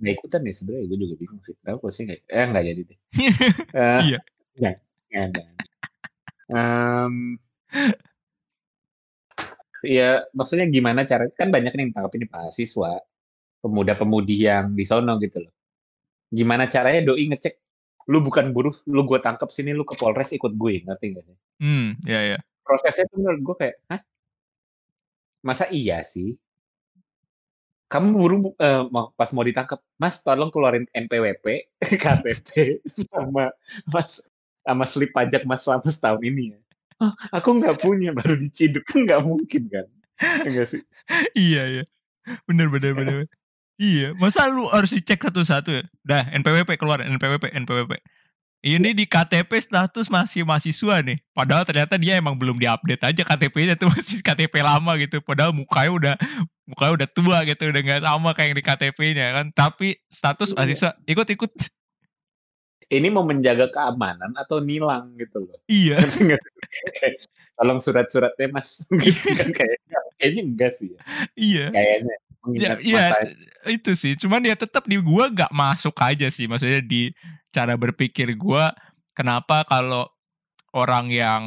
Nggak 0.00 0.12
ikutan 0.16 0.40
ya 0.44 0.52
sebenarnya 0.54 0.84
gue 0.88 0.98
juga 1.00 1.14
bingung 1.20 1.40
sih. 1.44 1.52
Kenapa 1.60 1.78
polisi 1.80 2.00
nggak? 2.04 2.20
Eh 2.24 2.44
nggak 2.48 2.64
jadi 2.64 2.80
deh. 2.84 2.98
Eh, 3.76 4.00
Iya. 4.08 4.20
Nggak, 4.58 4.76
nggak 5.08 5.22
ada. 5.32 5.42
Em, 6.52 7.14
ya 9.82 10.22
maksudnya 10.36 10.66
gimana 10.70 11.02
cara 11.08 11.26
kan 11.32 11.48
banyak 11.50 11.72
nih 11.74 11.82
yang 11.88 11.92
tangkap 11.96 12.12
ini 12.20 12.26
mahasiswa 12.30 12.92
pemuda-pemudi 13.62 14.36
yang 14.46 14.74
di 14.76 14.84
sono 14.86 15.16
gitu 15.18 15.42
loh. 15.42 15.52
Gimana 16.32 16.66
caranya 16.68 17.12
doi 17.12 17.24
ngecek 17.28 17.54
lu 18.10 18.18
bukan 18.18 18.50
buruh 18.50 18.74
lu 18.90 19.06
gue 19.06 19.18
tangkap 19.22 19.48
sini 19.54 19.70
lu 19.70 19.86
ke 19.86 19.94
Polres 19.94 20.34
ikut 20.34 20.52
gue 20.58 20.82
ngerti 20.82 21.06
gak 21.14 21.24
sih? 21.26 21.36
Hmm, 21.62 21.94
ya 22.02 22.34
ya. 22.34 22.38
prosesnya 22.62 23.10
tuh 23.10 23.18
menurut 23.22 23.40
gue 23.42 23.54
kayak 23.58 23.76
hah? 23.90 24.00
Masa 25.42 25.66
iya 25.70 26.06
sih? 26.06 26.38
Kamu 27.90 28.08
buru 28.16 28.36
eh, 28.56 28.82
mau- 28.88 29.12
pas 29.12 29.28
mau 29.36 29.44
ditangkap 29.44 29.82
mas 30.00 30.16
tolong 30.24 30.48
keluarin 30.48 30.86
NPWP 30.94 31.46
KTP 32.00 32.50
sama 33.12 33.52
mas 33.84 34.22
sama 34.62 34.84
slip 34.86 35.10
pajak 35.10 35.42
mas 35.44 35.62
selama 35.62 35.86
setahun 35.86 36.22
ini 36.22 36.54
ya 36.54 36.58
oh, 37.02 37.12
aku 37.34 37.58
nggak 37.58 37.82
punya 37.82 38.10
baru 38.14 38.38
diciduk 38.38 38.86
kan 38.86 39.02
nggak 39.04 39.20
mungkin 39.22 39.62
kan 39.68 39.86
enggak 40.46 40.66
sih 40.70 40.82
iya 41.34 41.64
iya. 41.66 41.84
Bener 42.46 42.70
bener 42.70 42.94
bener. 42.94 43.26
iya, 43.74 44.14
masa 44.14 44.46
lu 44.46 44.70
harus 44.70 44.94
dicek 44.94 45.18
satu-satu 45.18 45.74
ya? 45.74 45.82
Dah, 46.06 46.30
NPWP 46.30 46.78
keluar, 46.78 47.02
NPWP, 47.02 47.50
NPWP. 47.50 47.98
Ini 48.62 48.94
di 48.94 49.10
KTP 49.10 49.50
status 49.58 50.06
masih 50.06 50.46
mahasiswa 50.46 51.02
nih. 51.02 51.18
Padahal 51.34 51.66
ternyata 51.66 51.98
dia 51.98 52.14
emang 52.14 52.38
belum 52.38 52.62
diupdate 52.62 53.02
aja 53.02 53.22
KTP-nya 53.26 53.74
tuh 53.74 53.90
masih 53.94 54.22
KTP 54.22 54.62
lama 54.62 54.94
gitu. 55.02 55.18
Padahal 55.18 55.50
mukanya 55.50 55.90
udah 55.90 56.14
mukanya 56.62 56.92
udah 57.02 57.08
tua 57.10 57.38
gitu, 57.42 57.74
udah 57.74 57.82
nggak 57.82 58.00
sama 58.06 58.30
kayak 58.38 58.46
yang 58.46 58.54
di 58.54 58.62
KTP-nya 58.62 59.26
kan. 59.34 59.46
Tapi 59.50 59.98
status 60.06 60.54
Iya. 60.54 60.56
mahasiswa 60.62 60.90
ikut-ikut. 61.10 61.50
Ini 62.92 63.08
mau 63.08 63.24
menjaga 63.24 63.72
keamanan 63.72 64.36
atau 64.36 64.60
nilang 64.60 65.16
gitu 65.16 65.48
loh 65.48 65.58
iya. 65.66 65.96
Tolong 67.56 67.80
surat-suratnya 67.84 68.48
mas 68.52 68.80
gitu 69.04 69.28
kan 69.38 69.48
kayaknya 69.54 69.98
kayaknya 70.18 70.42
enggak 70.42 70.72
sih 70.80 70.88
ya. 70.90 71.00
Iya. 71.36 71.66
kayaknya 71.70 72.16
Ya, 72.50 72.74
iya 72.82 73.14
itu 73.70 73.94
sih. 73.94 74.18
Cuman 74.18 74.42
ya 74.42 74.58
tetap 74.58 74.90
di 74.90 74.98
gua 74.98 75.30
gak 75.30 75.54
masuk 75.54 75.94
aja 76.02 76.26
sih. 76.26 76.50
Maksudnya 76.50 76.82
di 76.82 77.14
cara 77.54 77.78
berpikir 77.78 78.34
gua 78.34 78.74
kenapa 79.14 79.62
kalau 79.62 80.10
orang 80.74 81.12
yang 81.14 81.44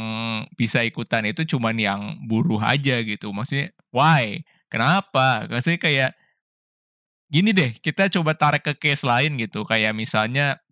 bisa 0.56 0.88
ikutan 0.88 1.28
itu 1.28 1.44
cuman 1.44 1.76
yang 1.76 2.02
buruh 2.24 2.64
aja 2.64 3.04
gitu. 3.04 3.36
Maksudnya 3.36 3.76
why? 3.92 4.40
Kenapa? 4.72 5.52
Maksudnya 5.52 5.84
kayak 5.84 6.12
gini 7.28 7.52
deh, 7.52 7.76
kita 7.84 8.08
coba 8.08 8.32
tarik 8.40 8.64
ke 8.64 8.74
case 8.80 9.04
lain 9.04 9.36
gitu. 9.36 9.68
Kayak 9.68 9.92
misalnya 10.00 10.64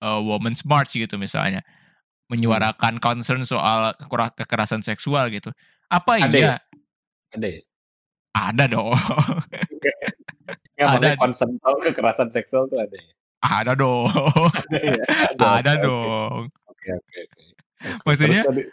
uh, 0.00 0.20
Women's 0.20 0.64
March 0.64 0.92
gitu 0.92 1.16
misalnya. 1.16 1.60
Menyuarakan 2.26 2.98
concern 2.98 3.42
soal 3.42 3.92
kekera- 3.96 4.34
kekerasan 4.34 4.80
seksual 4.80 5.28
gitu. 5.28 5.50
Apa 5.86 6.18
Ada 6.18 6.30
iya? 6.30 6.46
ya? 6.46 6.56
ada 7.30 7.46
ya 7.46 7.60
Ada 8.30 8.64
dong. 8.66 8.90
Ada. 10.80 11.12
concern 11.14 11.60
soal 11.60 11.76
kekerasan 11.82 12.28
seksual 12.30 12.64
tuh 12.66 12.80
ada 12.80 12.96
ya 12.96 13.12
Ada 13.42 13.72
dong. 13.74 14.08
ada 14.08 14.78
ya 14.80 15.04
Ada 15.36 15.72
oke, 15.76 15.82
dong. 15.82 16.38
oke 16.66 16.88
oke 16.90 17.18
oke 17.20 17.42
Oke, 17.80 18.02
Maksudnya- 18.06 18.44
terus 18.44 18.68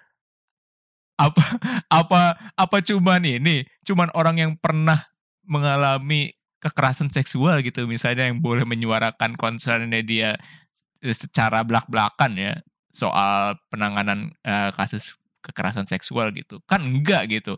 Apa 1.18 1.42
apa 1.90 2.22
apa 2.54 2.78
cuman 2.80 3.26
ini, 3.26 3.66
cuman 3.82 4.14
orang 4.14 4.38
yang 4.38 4.52
pernah 4.54 5.10
mengalami 5.42 6.30
kekerasan 6.62 7.10
seksual 7.10 7.58
gitu 7.66 7.90
misalnya 7.90 8.30
yang 8.30 8.38
boleh 8.38 8.70
menyuarakan 8.70 9.34
concernnya 9.34 10.06
dia 10.06 10.38
eh, 10.38 10.38
secara 11.02 11.62
belak-belakan 11.64 12.34
ya 12.38 12.54
soal 12.94 13.54
penanganan 13.70 14.34
eh, 14.42 14.74
kasus 14.74 15.18
kekerasan 15.46 15.86
seksual 15.88 16.34
gitu. 16.34 16.60
Kan 16.66 16.84
enggak 16.84 17.30
gitu. 17.30 17.56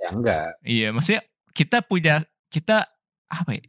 ya 0.00 0.08
enggak 0.12 0.56
Iya, 0.64 0.88
maksudnya 0.90 1.22
kita 1.54 1.80
punya 1.84 2.24
kita 2.50 2.88
apa 3.30 3.50
ya? 3.56 3.62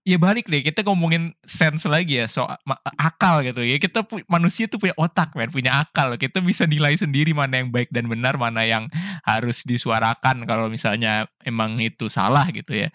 Ya 0.00 0.16
balik 0.16 0.48
deh, 0.48 0.64
kita 0.64 0.80
ngomongin 0.80 1.36
sense 1.44 1.84
lagi 1.84 2.16
ya 2.16 2.24
soal 2.24 2.56
akal 2.96 3.44
gitu 3.44 3.60
ya. 3.60 3.76
Kita 3.76 4.00
pu- 4.00 4.24
manusia 4.32 4.64
tuh 4.64 4.80
punya 4.80 4.96
otak, 4.96 5.36
men, 5.36 5.52
punya 5.52 5.76
akal. 5.76 6.16
Kita 6.16 6.40
bisa 6.40 6.64
nilai 6.64 6.96
sendiri 6.96 7.36
mana 7.36 7.60
yang 7.60 7.68
baik 7.68 7.92
dan 7.92 8.08
benar, 8.08 8.40
mana 8.40 8.64
yang 8.64 8.88
harus 9.28 9.60
disuarakan 9.60 10.48
kalau 10.48 10.72
misalnya 10.72 11.28
emang 11.44 11.76
itu 11.84 12.08
salah 12.08 12.48
gitu 12.48 12.72
ya. 12.72 12.88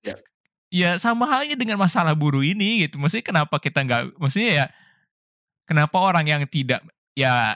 Ya. 0.00 0.16
Ya 0.72 0.90
sama 0.96 1.28
halnya 1.28 1.52
dengan 1.52 1.76
masalah 1.76 2.16
buruh 2.16 2.40
ini 2.40 2.88
gitu. 2.88 2.96
Maksudnya 2.96 3.28
kenapa 3.28 3.60
kita 3.60 3.84
nggak, 3.84 4.16
maksudnya 4.16 4.50
ya 4.64 4.66
kenapa 5.68 6.00
orang 6.00 6.24
yang 6.24 6.42
tidak 6.48 6.80
ya 7.12 7.52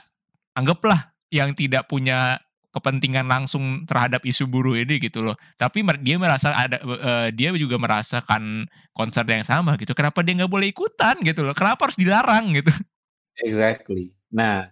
anggaplah 0.53 1.17
yang 1.33 1.57
tidak 1.57 1.89
punya 1.89 2.37
kepentingan 2.73 3.25
langsung 3.25 3.85
terhadap 3.85 4.25
isu 4.25 4.49
buruh 4.49 4.73
ini 4.77 4.97
gitu 4.97 5.21
loh. 5.21 5.37
Tapi 5.57 5.85
dia 6.01 6.17
merasa 6.17 6.53
ada 6.53 6.77
eh, 6.81 7.29
dia 7.33 7.53
juga 7.53 7.77
merasakan 7.77 8.65
concern 8.93 9.29
yang 9.29 9.45
sama 9.45 9.77
gitu. 9.77 9.93
Kenapa 9.97 10.21
dia 10.21 10.37
nggak 10.41 10.49
boleh 10.49 10.73
ikutan 10.73 11.17
gitu 11.21 11.41
loh? 11.45 11.53
Kenapa 11.53 11.89
harus 11.89 11.97
dilarang 11.97 12.53
gitu? 12.53 12.69
exactly 13.41 14.13
nah 14.33 14.69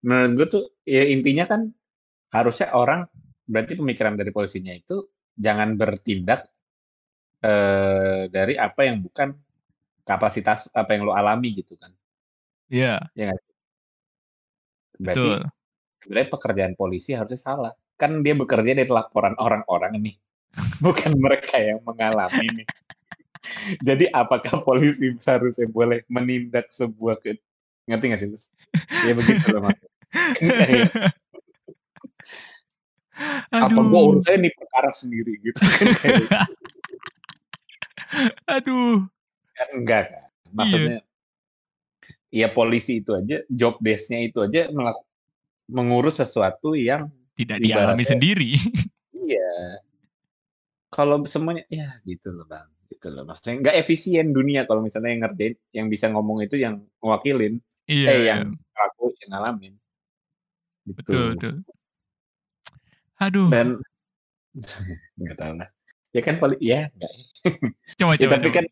menurut 0.00 0.32
gue 0.36 0.46
tuh 0.48 0.64
ya 0.88 1.04
intinya 1.04 1.44
kan 1.44 1.68
harusnya 2.32 2.72
orang 2.72 3.04
berarti 3.44 3.76
pemikiran 3.76 4.16
dari 4.16 4.32
polisinya 4.32 4.72
itu 4.72 5.04
jangan 5.36 5.76
bertindak 5.76 6.48
eh, 7.44 8.28
dari 8.32 8.54
apa 8.56 8.80
yang 8.86 9.04
bukan 9.04 9.36
kapasitas 10.04 10.72
apa 10.72 10.96
yang 10.96 11.04
lo 11.08 11.12
alami 11.12 11.52
gitu 11.60 11.76
kan 11.76 11.92
Iya, 12.70 13.02
berarti 14.94 15.26
betul. 15.26 15.40
sebenarnya 16.00 16.28
pekerjaan 16.30 16.74
polisi 16.78 17.10
harusnya 17.12 17.40
salah. 17.40 17.72
Kan 17.98 18.22
dia 18.22 18.32
bekerja 18.32 18.72
dari 18.72 18.88
laporan 18.88 19.34
orang-orang 19.36 19.98
nih, 19.98 20.14
bukan 20.84 21.18
mereka 21.18 21.58
yang 21.58 21.82
mengalami 21.82 22.62
nih. 22.62 22.66
Jadi 23.82 24.04
apakah 24.06 24.62
polisi 24.62 25.10
seharusnya 25.18 25.66
boleh 25.66 26.06
menindak 26.06 26.70
sebuah 26.70 27.18
ke 27.18 27.40
ngerti 27.88 28.04
nggak 28.06 28.20
sih 28.20 28.28
Gus? 28.30 28.44
Ya 29.02 29.12
begitu 29.16 29.44
loh 29.50 29.66
maksudnya. 29.66 29.90
Kayak- 30.38 30.92
Apa 33.50 33.68
Aduh. 33.68 33.84
gua 33.84 34.00
urus 34.08 34.24
aja 34.24 34.38
nih 34.38 34.52
perkara 34.56 34.90
sendiri 34.96 35.36
gitu 35.44 35.60
kan 35.60 35.86
kayak 36.00 36.24
Aduh. 38.56 39.04
Kan 39.52 39.68
enggak 39.76 40.02
kan. 40.08 40.24
Iya. 40.24 40.56
Maksudnya 40.56 40.98
ya 42.30 42.48
polisi 42.48 43.02
itu 43.02 43.12
aja 43.12 43.42
job 43.46 43.76
desk-nya 43.78 44.22
itu 44.24 44.38
aja 44.40 44.70
melaku 44.70 45.02
mengurus 45.66 46.18
sesuatu 46.18 46.74
yang 46.74 47.10
Tidak 47.34 47.58
dialami 47.58 48.02
sendiri. 48.02 48.58
iya. 49.14 49.78
Kalau 50.88 51.22
semuanya 51.24 51.62
ya 51.70 51.86
gitu 52.02 52.30
loh, 52.30 52.42
Bang, 52.44 52.66
gitu 52.86 53.06
loh. 53.08 53.22
Maksudnya 53.22 53.62
nggak 53.62 53.76
efisien 53.78 54.34
dunia 54.34 54.66
kalau 54.66 54.82
misalnya 54.82 55.14
yang 55.14 55.22
ngerjain 55.22 55.54
yang 55.70 55.86
bisa 55.86 56.10
ngomong 56.10 56.42
itu 56.42 56.58
yang 56.58 56.82
ngewakilin, 56.98 57.62
Iya, 57.86 58.06
eh 58.06 58.16
iya. 58.18 58.26
yang 58.34 58.40
ngelaku 58.54 59.04
yang 59.22 59.30
ngalamin. 59.30 59.74
Betul, 60.90 61.14
Gitu. 61.14 61.22
betul. 61.38 61.54
Aduh. 63.20 63.48
Dan 63.48 63.66
nggak 65.22 65.36
tahu 65.38 65.52
lah. 65.54 65.68
Ya 66.10 66.20
kan 66.26 66.34
poli 66.42 66.58
ya 66.58 66.90
enggak 66.90 67.10
ya. 67.14 67.24
Coba, 67.94 68.12
Ya 68.12 68.18
coba, 68.26 68.34
tapi 68.34 68.44
coba. 68.44 68.56
kan 68.58 68.64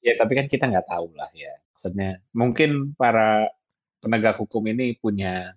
ya 0.00 0.12
tapi 0.16 0.32
kan 0.32 0.46
kita 0.48 0.64
nggak 0.72 0.86
tahu 0.88 1.06
lah 1.12 1.28
ya. 1.36 1.52
Maksudnya 1.76 2.24
mungkin 2.32 2.96
para 2.96 3.52
penegak 4.00 4.40
hukum 4.40 4.64
ini 4.64 4.96
punya 4.96 5.52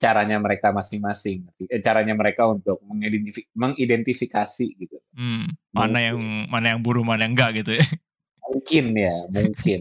caranya 0.00 0.40
mereka 0.40 0.72
masing-masing. 0.72 1.52
Eh, 1.68 1.84
caranya 1.84 2.16
mereka 2.16 2.48
untuk 2.48 2.80
mengidentifi 2.80 3.44
mengidentifikasi 3.52 4.66
gitu. 4.80 4.96
Hmm, 5.12 5.52
mana 5.68 6.00
yang 6.00 6.16
Mungkin. 6.16 6.48
mana 6.48 6.66
yang 6.72 6.80
buruh, 6.80 7.04
mana 7.04 7.28
yang 7.28 7.36
enggak 7.36 7.60
gitu 7.60 7.76
ya. 7.76 7.84
Mungkin 8.48 8.84
ya, 8.96 9.16
mungkin. 9.28 9.80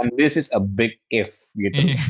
And 0.00 0.08
this 0.16 0.40
is 0.40 0.48
a 0.56 0.60
big 0.64 0.96
if 1.12 1.28
gitu 1.52 1.76
Iya. 1.76 2.00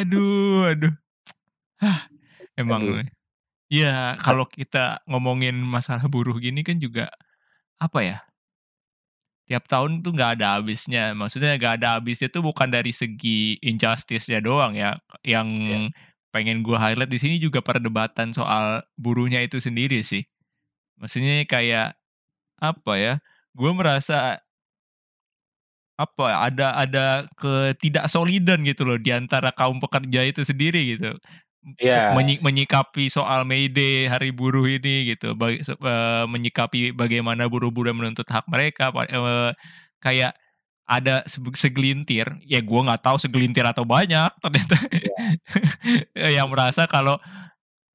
Aduh, 0.00 0.72
aduh. 0.72 0.94
Hah, 1.76 2.08
emang 2.56 3.04
Aduh. 3.04 3.04
ya 3.68 4.16
kalau 4.16 4.48
kita 4.48 5.04
ngomongin 5.04 5.60
masalah 5.60 6.08
buruh 6.08 6.40
gini 6.40 6.64
kan 6.64 6.80
juga 6.80 7.12
apa 7.76 8.00
ya? 8.00 8.18
Tiap 9.50 9.66
tahun 9.68 10.00
tuh 10.06 10.14
nggak 10.14 10.38
ada 10.40 10.58
habisnya. 10.58 11.12
Maksudnya 11.18 11.58
nggak 11.58 11.74
ada 11.82 11.88
habisnya 11.98 12.30
tuh 12.30 12.42
bukan 12.46 12.70
dari 12.70 12.94
segi 12.94 13.58
injustice-nya 13.60 14.38
doang 14.40 14.72
ya. 14.78 14.96
Yang 15.26 15.48
Iya. 15.66 15.78
pengen 16.32 16.64
gua 16.64 16.78
highlight 16.80 17.10
di 17.12 17.18
sini 17.20 17.36
juga 17.42 17.60
perdebatan 17.60 18.32
soal 18.32 18.86
buruhnya 18.96 19.42
itu 19.44 19.58
sendiri 19.60 20.00
sih. 20.06 20.24
Maksudnya 21.02 21.44
kayak 21.44 21.98
apa 22.62 22.92
ya? 22.96 23.14
Gue 23.52 23.72
merasa 23.74 24.40
apa 26.00 26.26
ada 26.48 26.74
ada 26.74 27.04
ketidaksolidan 27.38 28.64
gitu 28.66 28.82
loh 28.88 28.98
di 28.98 29.12
antara 29.12 29.52
kaum 29.52 29.78
pekerja 29.78 30.24
itu 30.26 30.42
sendiri 30.42 30.96
gitu. 30.96 31.14
Iya. 31.78 32.18
Menyi- 32.18 32.42
menyikapi 32.42 33.06
soal 33.06 33.46
May 33.46 33.70
Day, 33.70 34.10
Hari 34.10 34.34
Buruh 34.34 34.66
ini 34.66 35.14
gitu, 35.14 35.30
eh, 35.38 36.24
menyikapi 36.26 36.90
bagaimana 36.90 37.46
buruh-buruh 37.46 37.94
menuntut 37.94 38.26
hak 38.26 38.50
mereka, 38.50 38.90
eh, 39.06 39.50
kayak 40.02 40.34
ada 40.82 41.22
se- 41.30 41.38
segelintir, 41.54 42.26
ya 42.42 42.58
gue 42.58 42.80
nggak 42.82 43.06
tahu 43.06 43.16
segelintir 43.16 43.62
atau 43.62 43.86
banyak 43.86 44.28
ternyata 44.42 44.76
yang 46.18 46.50
merasa 46.50 46.90
kalau 46.90 47.22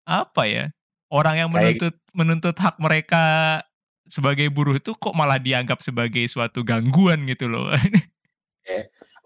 apa 0.07 0.47
ya 0.47 0.65
orang 1.11 1.35
yang 1.35 1.49
Kayak 1.51 1.59
menuntut 1.59 1.95
menuntut 2.15 2.55
hak 2.55 2.79
mereka 2.79 3.59
sebagai 4.07 4.47
buruh 4.47 4.79
itu 4.79 4.95
kok 4.95 5.11
malah 5.11 5.35
dianggap 5.35 5.83
sebagai 5.83 6.23
suatu 6.31 6.63
gangguan 6.63 7.27
gitu 7.27 7.51
loh. 7.51 7.67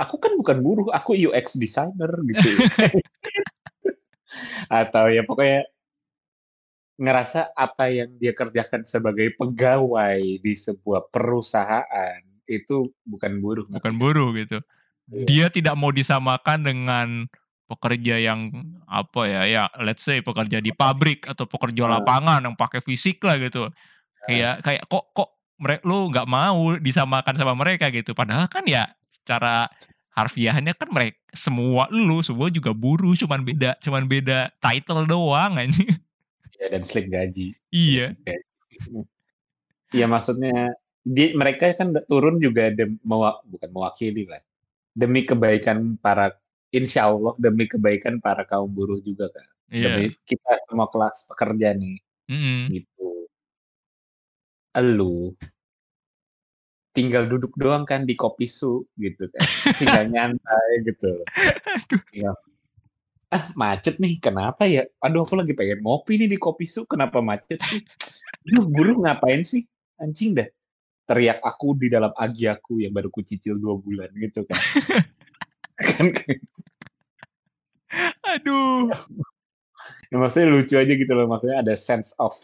aku 0.01 0.17
kan 0.17 0.33
bukan 0.33 0.57
buruh, 0.65 0.89
aku 0.89 1.13
UX 1.13 1.53
designer 1.61 2.09
gitu. 2.25 2.49
Atau 4.71 5.11
ya 5.11 5.23
pokoknya 5.27 5.67
ngerasa 7.01 7.57
apa 7.57 7.89
yang 7.89 8.13
dia 8.21 8.31
kerjakan 8.37 8.85
sebagai 8.85 9.33
pegawai 9.33 10.21
di 10.21 10.53
sebuah 10.53 11.09
perusahaan 11.09 12.21
itu 12.45 12.91
bukan 13.07 13.41
buruh. 13.41 13.65
bukan 13.71 13.95
buruh 13.97 14.29
gitu. 14.37 14.61
Iya. 15.09 15.25
Dia 15.25 15.45
tidak 15.49 15.75
mau 15.79 15.89
disamakan 15.89 16.61
dengan 16.61 17.07
pekerja 17.65 18.19
yang 18.19 18.51
apa 18.83 19.21
ya 19.31 19.41
ya 19.47 19.63
let's 19.79 20.03
say 20.03 20.19
pekerja 20.19 20.59
di 20.59 20.75
pabrik 20.75 21.23
atau 21.23 21.47
pekerja 21.47 21.87
Nah. 21.87 22.03
lapangan 22.03 22.43
yang 22.43 22.55
pakai 22.59 22.83
fisik 22.83 23.23
lah 23.23 23.39
gitu. 23.39 23.71
Kayak 24.27 24.61
kayak 24.61 24.83
kok 24.85 25.05
kok 25.15 25.29
mereka 25.57 25.81
lu 25.87 26.11
nggak 26.11 26.27
mau 26.27 26.75
disamakan 26.77 27.33
sama 27.33 27.53
mereka 27.55 27.87
gitu. 27.89 28.11
Padahal 28.11 28.45
kan 28.51 28.67
ya 28.67 28.85
secara 29.09 29.71
harfiahnya 30.11 30.75
kan 30.75 30.91
mereka 30.91 31.15
semua 31.31 31.87
lu 31.91 32.19
semua 32.19 32.51
juga 32.51 32.75
buruh 32.75 33.15
cuman 33.15 33.41
beda 33.43 33.79
cuman 33.79 34.03
beda 34.07 34.51
title 34.59 35.07
doang 35.07 35.55
anjing. 35.55 35.87
Ya, 36.61 36.67
dan 36.69 36.83
slip 36.85 37.07
gaji. 37.09 37.57
iya. 37.71 38.13
Iya 39.91 40.05
maksudnya 40.07 40.71
di, 41.01 41.33
mereka 41.33 41.73
kan 41.73 41.91
turun 42.05 42.37
juga 42.37 42.69
dem, 42.71 42.95
mewa- 43.01 43.41
bukan 43.49 43.69
mewakili 43.73 44.29
lah 44.29 44.39
demi 44.93 45.25
kebaikan 45.25 45.97
para 45.97 46.37
insya 46.71 47.09
Allah 47.09 47.35
demi 47.41 47.65
kebaikan 47.67 48.21
para 48.21 48.45
kaum 48.47 48.69
buruh 48.71 49.01
juga 49.01 49.27
kan 49.33 49.47
Iya. 49.71 49.87
demi 49.95 50.05
kita 50.27 50.51
semua 50.67 50.87
kelas 50.91 51.25
pekerja 51.31 51.71
nih 51.75 51.97
Mm-mm. 52.27 52.61
gitu 52.75 53.09
elu 54.75 55.35
tinggal 56.91 57.23
duduk 57.27 57.55
doang 57.55 57.87
kan 57.87 58.03
di 58.03 58.15
kopi 58.19 58.47
su 58.47 58.83
gitu 58.99 59.27
kan. 59.31 59.43
Tinggal 59.79 60.03
nyantai 60.13 60.71
gitu. 60.83 61.23
Tinggal, 62.11 62.35
ah 63.31 63.47
macet 63.55 63.95
nih 63.97 64.19
kenapa 64.19 64.67
ya? 64.67 64.83
Aduh 64.99 65.23
aku 65.23 65.39
lagi 65.39 65.55
pengen 65.55 65.79
ngopi 65.83 66.19
nih 66.19 66.27
di 66.27 66.37
kopi 66.39 66.67
su 66.67 66.83
kenapa 66.83 67.23
macet 67.23 67.59
sih? 67.67 67.79
Duh, 68.43 68.67
buruh 68.67 68.99
ngapain 68.99 69.43
sih? 69.47 69.63
Anjing 70.01 70.35
dah. 70.35 70.47
Teriak 71.07 71.39
aku 71.43 71.75
di 71.75 71.87
dalam 71.91 72.11
agi 72.15 72.47
aku 72.47 72.79
yang 72.83 72.91
baru 72.95 73.11
kucicil 73.11 73.59
dua 73.59 73.75
bulan 73.79 74.11
gitu 74.15 74.43
kan. 74.47 74.59
Kan 75.81 76.13
Aduh. 78.21 78.87
ya, 80.13 80.15
maksudnya 80.15 80.47
lucu 80.47 80.77
aja 80.77 80.93
gitu 80.93 81.11
loh 81.11 81.25
maksudnya 81.27 81.65
ada 81.65 81.73
sense 81.75 82.13
of 82.21 82.37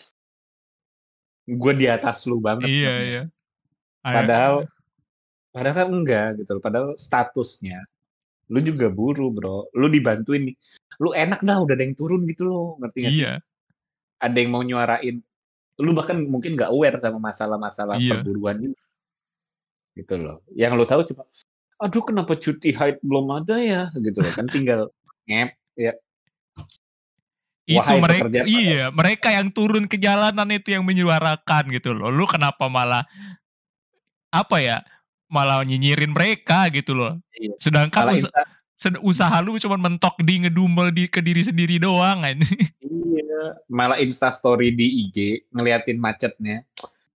gue 1.47 1.73
di 1.79 1.87
atas 1.87 2.27
lu 2.27 2.43
banget 2.43 2.67
Iya 2.67 2.91
maksudnya. 2.91 3.07
iya. 3.07 3.21
Ada- 4.03 4.15
padahal 4.17 4.55
padahal 5.49 5.75
kan 5.75 5.87
enggak 5.89 6.27
gitu 6.37 6.49
loh 6.53 6.61
padahal 6.61 6.89
statusnya 6.97 7.81
lu 8.47 8.63
juga 8.63 8.87
buruh 8.87 9.27
bro. 9.27 9.67
Lu 9.75 9.91
dibantuin 9.91 10.47
nih. 10.47 10.55
Lu 11.03 11.11
enak 11.11 11.43
dah 11.43 11.59
udah 11.59 11.75
ada 11.75 11.83
yang 11.83 11.99
turun 11.99 12.23
gitu 12.25 12.47
loh 12.47 12.67
ngerti 12.79 12.99
sih? 13.03 13.21
Iya. 13.23 13.43
ada 14.17 14.33
yang 14.33 14.49
mau 14.49 14.65
nyuarain 14.65 15.21
lu 15.77 15.93
bahkan 15.93 16.17
mungkin 16.17 16.57
nggak 16.57 16.73
aware 16.73 16.97
sama 16.97 17.21
masalah-masalah 17.21 18.01
Iya. 18.01 18.17
perburuan 18.17 18.57
ini. 18.65 18.77
Gitu 19.93 20.15
loh. 20.17 20.41
Yang 20.57 20.71
lu 20.73 20.85
tahu 20.89 21.01
cuma 21.13 21.23
aduh 21.77 22.01
kenapa 22.01 22.33
cuti 22.33 22.73
haid 22.73 22.97
belum 23.05 23.29
ada 23.29 23.61
ya? 23.61 23.81
Gitu 23.93 24.17
loh. 24.17 24.31
Kan 24.33 24.49
tinggal 24.49 24.89
ngep 25.29 25.53
ya. 25.77 25.93
Itu 27.67 27.83
Wahai 27.83 27.99
mereka 27.99 28.25
iya 28.47 28.87
mereka 28.89 29.27
yang 29.35 29.51
turun 29.51 29.91
ke 29.91 29.99
jalanan 29.99 30.47
itu 30.55 30.71
yang 30.71 30.87
menyuarakan 30.87 31.67
gitu 31.75 31.91
loh. 31.93 32.07
Lu 32.07 32.23
kenapa 32.23 32.71
malah 32.71 33.03
apa 34.37 34.57
ya 34.59 34.77
malah 35.27 35.59
nyinyirin 35.61 36.11
mereka 36.11 36.69
gitu 36.69 36.93
loh 36.93 37.17
Iya. 37.33 37.53
sedangkan 37.59 38.15
insta- 38.15 38.47
sed- 38.73 39.01
usaha 39.01 39.37
lu 39.41 39.57
cuma 39.57 39.75
mentok 39.75 40.17
di 40.21 40.45
ngedumel 40.45 40.89
di 40.89 41.05
ke 41.05 41.19
diri 41.19 41.41
sendiri 41.41 41.77
doang 41.77 42.21
kan 42.21 42.37
iya 42.81 43.43
malah 43.67 43.97
insta 43.97 44.29
story 44.29 44.71
di 44.71 45.05
IG 45.05 45.17
ngeliatin 45.51 45.97
macetnya 45.97 46.63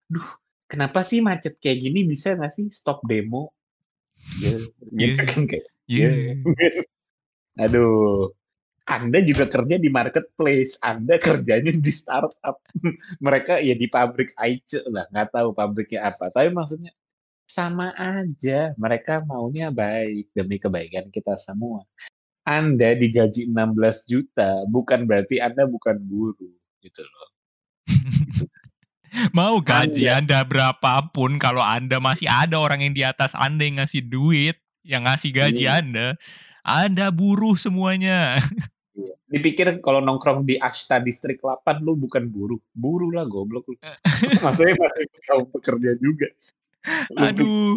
duh 0.07 0.27
kenapa 0.67 1.03
sih 1.03 1.19
macet 1.19 1.57
kayak 1.57 1.83
gini 1.83 2.05
bisa 2.05 2.35
nggak 2.35 2.53
sih 2.53 2.67
stop 2.69 3.03
demo 3.03 3.51
Iya. 4.93 5.19
kan 5.27 5.47
kayak 5.47 5.67
Iya. 5.91 6.39
Aduh. 7.59 8.31
Anda 8.83 9.23
juga 9.23 9.47
kerja 9.47 9.79
di 9.79 9.87
marketplace, 9.87 10.75
Anda 10.79 11.15
kerjanya 11.17 11.71
di 11.71 11.91
startup. 11.91 12.59
Mereka 13.25 13.63
ya 13.63 13.75
di 13.75 13.87
pabrik 13.87 14.35
Aice 14.35 14.83
lah, 14.87 15.07
nggak 15.07 15.31
tahu 15.31 15.49
pabriknya 15.51 16.11
apa. 16.11 16.31
Tapi 16.31 16.51
maksudnya 16.51 16.91
sama 17.53 17.93
aja. 17.93 18.73
Mereka 18.81 19.29
maunya 19.29 19.69
baik 19.69 20.33
demi 20.33 20.57
kebaikan 20.57 21.13
kita 21.13 21.37
semua. 21.37 21.85
Anda 22.43 22.97
digaji 22.99 23.47
16 23.47 24.09
juta, 24.09 24.65
bukan 24.67 25.07
berarti 25.07 25.39
Anda 25.39 25.69
bukan 25.69 26.01
buruh 26.03 26.35
gitu 26.83 27.03
loh. 27.05 27.29
mau 29.37 29.61
gaji 29.61 30.09
Anda- 30.09 30.43
berapapun 30.43 31.37
kalau 31.37 31.61
anda 31.61 32.01
masih 32.01 32.27
ada 32.27 32.57
orang 32.57 32.81
yang 32.81 32.95
di 32.97 33.05
atas 33.05 33.37
anda 33.37 33.61
yang 33.69 33.77
ngasih 33.83 34.01
duit 34.09 34.57
yang 34.83 35.05
ngasih 35.05 35.31
gaji 35.31 35.69
Iya. 35.69 35.85
anda 35.85 36.07
anda 36.65 37.13
buruh 37.13 37.55
semuanya 37.55 38.41
Iya. 38.93 39.13
Dipikir 39.29 39.81
kalau 39.81 40.05
nongkrong 40.05 40.45
di 40.45 40.61
Ashta 40.61 41.01
Distrik 41.01 41.41
8 41.41 41.81
lu 41.81 41.97
bukan 41.97 42.29
buruh. 42.29 42.61
Buruh 42.77 43.09
lah 43.09 43.25
goblok 43.25 43.65
lu. 43.65 43.77
Maksudnya 44.45 44.77
masih 44.77 45.05
kaum 45.25 45.49
pekerja 45.49 45.97
juga. 45.97 46.29
Lu 47.13 47.19
aduh 47.23 47.77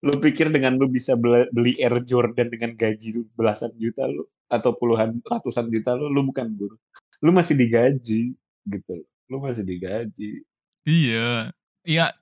lu 0.00 0.16
pikir 0.16 0.48
dengan 0.48 0.80
lu 0.80 0.88
bisa 0.88 1.12
beli 1.12 1.76
Air 1.76 2.00
Jordan 2.08 2.48
dengan 2.48 2.72
gaji 2.72 3.20
lu 3.20 3.28
belasan 3.36 3.76
juta 3.76 4.08
lu 4.08 4.24
atau 4.48 4.72
puluhan 4.74 5.20
ratusan 5.22 5.68
juta 5.68 5.92
lu, 5.94 6.08
lu 6.10 6.26
bukan 6.26 6.48
buruh. 6.56 6.80
Lu 7.20 7.30
masih 7.30 7.54
digaji 7.54 8.32
gitu. 8.66 8.96
Lu 9.30 9.38
masih 9.44 9.62
digaji. 9.62 10.42
Iya. 10.88 11.52
Ya 11.84 12.16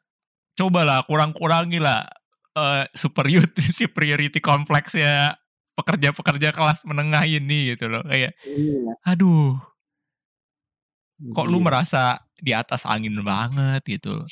cobalah 0.59 1.07
kurang-kurangi 1.07 1.79
lah 1.79 2.03
uh, 2.59 2.83
superiority 3.07 3.63
superiority 3.71 4.43
kompleksnya 4.43 5.39
pekerja-pekerja 5.79 6.51
kelas 6.51 6.83
menengah 6.83 7.23
ini 7.23 7.79
gitu 7.79 7.87
loh 7.87 8.03
kayak 8.03 8.35
Iya. 8.43 8.99
aduh 9.07 9.55
kok 11.31 11.47
lu 11.47 11.63
Iya. 11.63 11.67
merasa 11.71 12.03
di 12.35 12.51
atas 12.51 12.83
angin 12.83 13.23
banget 13.23 13.87
gitu 13.87 14.27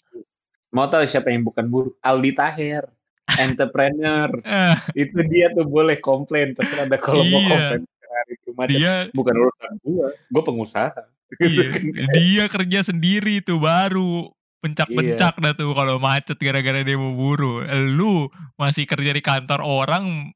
Mau 0.77 0.87
tahu 0.87 1.09
siapa 1.09 1.33
yang 1.33 1.41
bukan 1.41 1.65
buruh? 1.67 1.97
Aldi 2.05 2.37
Taher, 2.37 2.85
entrepreneur. 3.49 4.29
Itu 4.93 5.19
dia 5.25 5.49
tuh 5.51 5.65
boleh 5.65 5.97
komplain 5.99 6.53
terserah 6.53 6.85
ada 6.85 7.01
kalau 7.01 7.25
mau 7.25 7.41
Iya. 7.41 7.81
komplain 7.81 7.83
hari 8.17 8.33
itu 8.33 8.51
macet. 8.57 8.73
dia 8.81 8.95
bukan 9.13 9.35
urusan 9.37 9.73
gua 9.85 10.09
gua 10.33 10.43
pengusaha 10.43 10.89
iya, 11.37 11.69
dia 12.17 12.45
kerja 12.49 12.81
sendiri 12.81 13.45
tuh 13.45 13.61
baru 13.61 14.33
pencak-pencak 14.65 15.37
Iya. 15.37 15.43
dah 15.45 15.53
tuh 15.53 15.77
kalau 15.77 16.01
macet 16.01 16.41
gara-gara 16.41 16.81
dia 16.81 16.97
mau 16.97 17.13
buru 17.13 17.61
lu 17.93 18.33
masih 18.57 18.89
kerja 18.89 19.13
di 19.13 19.21
kantor 19.21 19.61
orang 19.61 20.33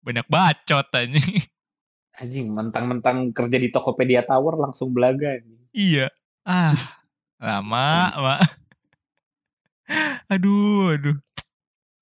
banyak 0.00 0.24
bacot 0.32 0.88
aja 0.96 1.20
anjing 2.16 2.48
mentang-mentang 2.48 3.36
kerja 3.36 3.60
di 3.60 3.68
Tokopedia 3.68 4.24
Tower 4.24 4.56
langsung 4.56 4.96
belaga 4.96 5.28
anjing. 5.36 5.60
iya 5.76 6.08
ah 6.48 6.72
lama 7.36 8.16
mak 8.16 8.63
aduh 10.32 10.94
aduh 10.96 11.16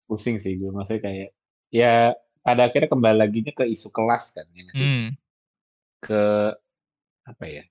pusing 0.07 0.37
sih 0.39 0.59
gue 0.61 0.71
maksudnya 0.71 1.03
kayak 1.03 1.29
ya 1.73 2.13
pada 2.43 2.69
akhirnya 2.69 2.91
kembali 2.91 3.17
lagi 3.23 3.41
ke 3.55 3.65
isu 3.65 3.89
kelas 3.91 4.35
kan 4.35 4.47
ya 4.53 4.65
hmm. 4.75 5.07
ke 6.03 6.23
apa 7.23 7.45
ya 7.47 7.65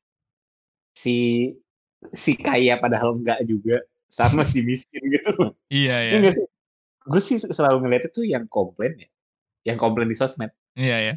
si 0.96 1.52
si 2.16 2.34
kaya 2.34 2.82
padahal 2.82 3.20
enggak 3.20 3.46
juga 3.46 3.78
sama 4.10 4.42
si 4.44 4.60
miskin 4.66 5.02
gitu 5.08 5.54
iya 5.70 6.02
Iya 6.04 6.34
ya? 6.34 6.46
Gue 7.02 7.18
sih 7.18 7.42
selalu 7.42 7.82
ngeliat 7.82 8.14
itu 8.14 8.22
yang 8.22 8.46
komplain 8.46 8.94
ya, 8.94 9.10
yang 9.66 9.78
komplain 9.82 10.06
di 10.06 10.14
sosmed. 10.18 10.54
iya 10.78 10.98
ya 11.12 11.16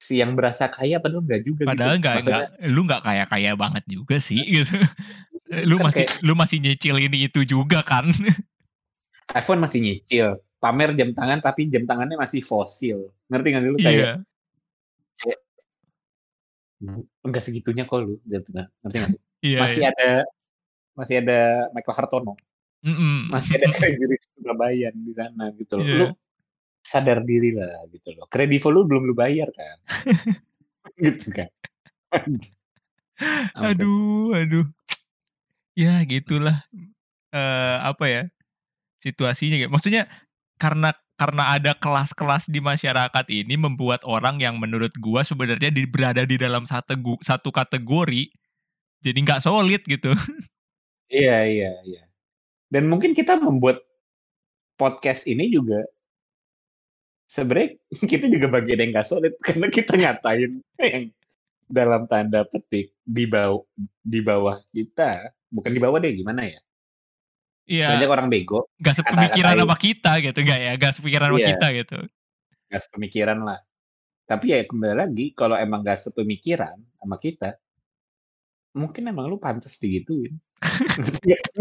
Si 0.00 0.20
yang 0.20 0.32
berasa 0.36 0.68
kaya 0.68 1.00
padahal 1.00 1.24
enggak 1.24 1.42
juga. 1.44 1.62
padahal 1.68 1.96
gitu. 1.96 2.00
nggak 2.04 2.14
Maksudnya, 2.20 2.38
nggak 2.60 2.72
lu 2.72 2.80
nggak 2.84 3.02
kaya 3.04 3.24
kaya 3.24 3.50
banget 3.56 3.84
juga 3.88 4.16
sih 4.20 4.40
gitu 4.44 4.76
lu 5.70 5.76
kan 5.80 5.84
masih 5.90 6.04
kayak 6.06 6.24
lu 6.24 6.32
masih 6.34 6.58
nyicil 6.60 6.96
ini 6.98 7.18
itu 7.26 7.40
juga 7.46 7.80
kan 7.84 8.08
iPhone 9.40 9.60
masih 9.64 9.80
nyicil, 9.80 10.36
pamer 10.60 10.92
jam 10.92 11.16
tangan 11.16 11.40
tapi 11.40 11.72
jam 11.72 11.88
tangannya 11.88 12.20
masih 12.20 12.44
fosil. 12.44 13.08
Ngerti 13.32 13.48
nggak 13.50 13.62
sih 13.64 13.70
lu 13.72 13.78
kayak 13.80 13.96
iya 13.96 14.12
enggak 17.24 17.42
segitunya 17.46 17.88
kok 17.88 18.04
lu 18.04 18.20
jam 18.28 18.44
tangan. 18.44 18.68
Ngerti 18.84 18.96
nggak 19.00 19.10
sih? 19.16 19.22
iya 19.48 19.58
Masih 19.64 19.80
iya. 19.80 19.90
ada 19.92 20.10
masih 20.94 21.14
ada 21.26 21.40
Michael 21.74 21.96
Hartono, 21.98 22.34
Mm-mm. 22.86 23.26
masih 23.26 23.58
ada 23.58 23.66
Kredivo 23.74 24.14
Surabaya 24.38 24.94
di 24.94 25.12
sana 25.16 25.50
gitu 25.58 25.80
loh. 25.80 25.82
Iya. 25.82 25.98
Lu 25.98 26.06
sadar 26.84 27.18
diri 27.26 27.50
lah 27.50 27.82
gitu 27.90 28.14
loh. 28.14 28.30
Kredivo 28.30 28.70
lu 28.70 28.86
belum 28.86 29.02
lu 29.10 29.14
bayar 29.16 29.50
kan? 29.50 29.76
gitu 31.02 31.26
kan. 31.34 31.50
Aduh 33.58 34.38
aduh 34.38 34.66
ya 35.74 36.02
gitulah 36.06 36.62
eh 37.34 37.78
apa 37.82 38.04
ya 38.06 38.22
situasinya 39.02 39.58
gitu. 39.58 39.70
Maksudnya 39.70 40.08
karena 40.56 40.94
karena 41.14 41.54
ada 41.54 41.72
kelas-kelas 41.78 42.50
di 42.50 42.58
masyarakat 42.58 43.26
ini 43.30 43.54
membuat 43.54 44.02
orang 44.02 44.42
yang 44.42 44.58
menurut 44.58 44.90
gua 44.98 45.22
sebenarnya 45.22 45.70
di, 45.70 45.86
berada 45.86 46.26
di 46.26 46.34
dalam 46.34 46.66
satu 46.66 46.98
satu 47.22 47.54
kategori 47.54 48.30
jadi 49.04 49.18
nggak 49.20 49.42
solid 49.44 49.82
gitu. 49.84 50.16
Iya, 51.12 51.46
iya, 51.46 51.72
iya. 51.84 52.02
Dan 52.72 52.88
mungkin 52.88 53.12
kita 53.12 53.36
membuat 53.38 53.84
podcast 54.74 55.28
ini 55.28 55.52
juga 55.52 55.84
sebenarnya 57.30 57.78
kita 58.10 58.26
juga 58.32 58.46
bagian 58.50 58.80
yang 58.80 58.90
gak 58.96 59.08
solid 59.10 59.34
karena 59.38 59.66
kita 59.70 59.92
ngatain 59.94 60.52
yang 60.82 61.04
dalam 61.64 62.04
tanda 62.08 62.44
petik 62.44 62.92
di 63.04 63.24
bawah 63.24 63.64
di 64.04 64.20
bawah 64.20 64.60
kita, 64.72 65.32
bukan 65.54 65.70
di 65.70 65.78
bawah 65.78 66.02
deh 66.02 66.10
gimana 66.10 66.42
ya? 66.50 66.58
Iya, 67.64 67.96
Banyak 67.96 68.10
orang 68.10 68.28
bego, 68.28 68.68
nggak 68.76 68.94
sepemikiran 69.00 69.54
sama 69.56 69.76
kita 69.78 70.12
gitu 70.20 70.38
nggak 70.42 70.60
ya? 70.60 70.72
Nggak 70.76 70.92
sepikiran 70.98 71.28
sama 71.30 71.38
Iya. 71.40 71.48
kita 71.54 71.66
gitu. 71.72 71.98
gak 72.64 72.82
sepemikiran 72.90 73.38
lah. 73.46 73.60
Tapi 74.26 74.44
ya 74.50 74.58
kembali 74.66 74.94
lagi 74.98 75.26
kalau 75.36 75.54
emang 75.54 75.86
gak 75.86 76.00
sepemikiran 76.00 76.74
sama 76.98 77.14
kita, 77.22 77.54
mungkin 78.74 79.06
emang 79.06 79.30
lu 79.30 79.38
pantas 79.38 79.78
digituin. 79.78 80.34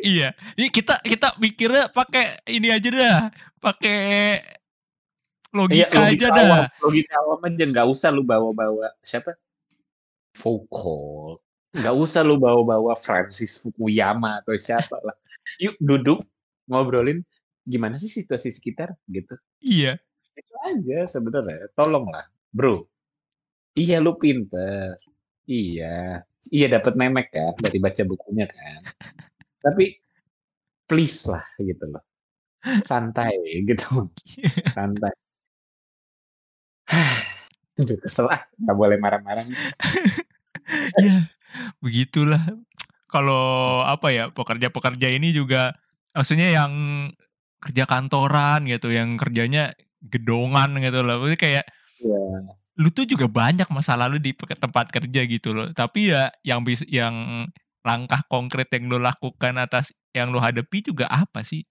Iya, 0.00 0.32
ini 0.56 0.72
kita 0.72 1.02
kita 1.04 1.36
mikirnya 1.36 1.92
pakai 1.92 2.40
ini 2.48 2.72
aja 2.72 2.88
dah, 2.88 3.20
pakai 3.60 3.98
Iya, 4.40 5.52
logika 5.52 5.98
aja 6.08 6.26
dah. 6.32 6.46
awam, 6.46 6.64
logika 6.80 7.14
awam 7.20 7.40
aja 7.44 7.64
nggak 7.66 7.86
usah 7.90 8.08
lu 8.14 8.22
bawa-bawa 8.24 8.94
siapa? 9.04 9.36
Foucault. 10.32 11.42
Nggak 11.76 11.94
usah 11.96 12.20
lu 12.24 12.40
bawa-bawa 12.40 12.96
Francis 12.96 13.60
Fukuyama 13.60 14.40
atau 14.40 14.56
siapa 14.56 14.96
lah. 15.04 15.16
Yuk 15.60 15.76
duduk 15.78 16.24
ngobrolin 16.66 17.20
gimana 17.68 18.00
sih 18.00 18.08
situasi 18.10 18.48
sekitar 18.54 18.96
gitu. 19.10 19.36
Iya, 19.60 20.00
Itu 20.36 20.52
aja 20.64 20.98
sebenarnya. 21.10 21.68
Tolonglah, 21.76 22.26
bro. 22.54 22.88
Iya 23.76 24.00
lu 24.04 24.16
pinter. 24.16 24.96
Iya. 25.48 26.22
Iya 26.54 26.66
dapat 26.80 26.94
memek 27.00 27.26
kan 27.34 27.54
dari 27.60 27.78
baca 27.82 28.02
bukunya 28.06 28.46
kan. 28.48 28.80
Tapi 29.64 29.84
please 30.88 31.26
lah 31.30 31.44
gitu 31.60 31.84
loh. 31.92 32.02
Santai 32.90 33.34
gitu. 33.68 34.10
Santai. 34.76 35.14
Aduh 37.80 37.98
kesel 38.00 38.26
ah. 38.32 38.42
Nggak 38.62 38.76
boleh 38.80 38.96
marah-marah. 39.02 39.44
ya 41.04 41.35
begitulah. 41.80 42.42
Kalau 43.06 43.80
apa 43.86 44.10
ya 44.10 44.24
pekerja-pekerja 44.34 45.08
ini 45.14 45.30
juga, 45.30 45.72
maksudnya 46.12 46.50
yang 46.50 46.72
kerja 47.62 47.86
kantoran 47.88 48.66
gitu, 48.66 48.90
yang 48.92 49.14
kerjanya 49.16 49.72
gedongan 50.02 50.76
gitu 50.82 51.00
loh. 51.06 51.22
Maksudnya 51.22 51.40
kayak 51.40 51.64
Iya. 51.96 52.20
lu 52.76 52.92
tuh 52.92 53.08
juga 53.08 53.24
banyak 53.24 53.72
masa 53.72 53.96
lalu 53.96 54.20
di 54.20 54.36
tempat 54.36 54.92
kerja 54.92 55.20
gitu 55.24 55.56
loh. 55.56 55.72
Tapi 55.72 56.12
ya 56.12 56.28
yang 56.44 56.60
bis, 56.60 56.84
yang 56.90 57.46
langkah 57.86 58.20
konkret 58.28 58.68
yang 58.74 58.90
lu 58.90 58.98
lakukan 59.00 59.56
atas 59.56 59.94
yang 60.12 60.28
lu 60.34 60.42
hadapi 60.42 60.84
juga 60.84 61.08
apa 61.08 61.40
sih? 61.40 61.64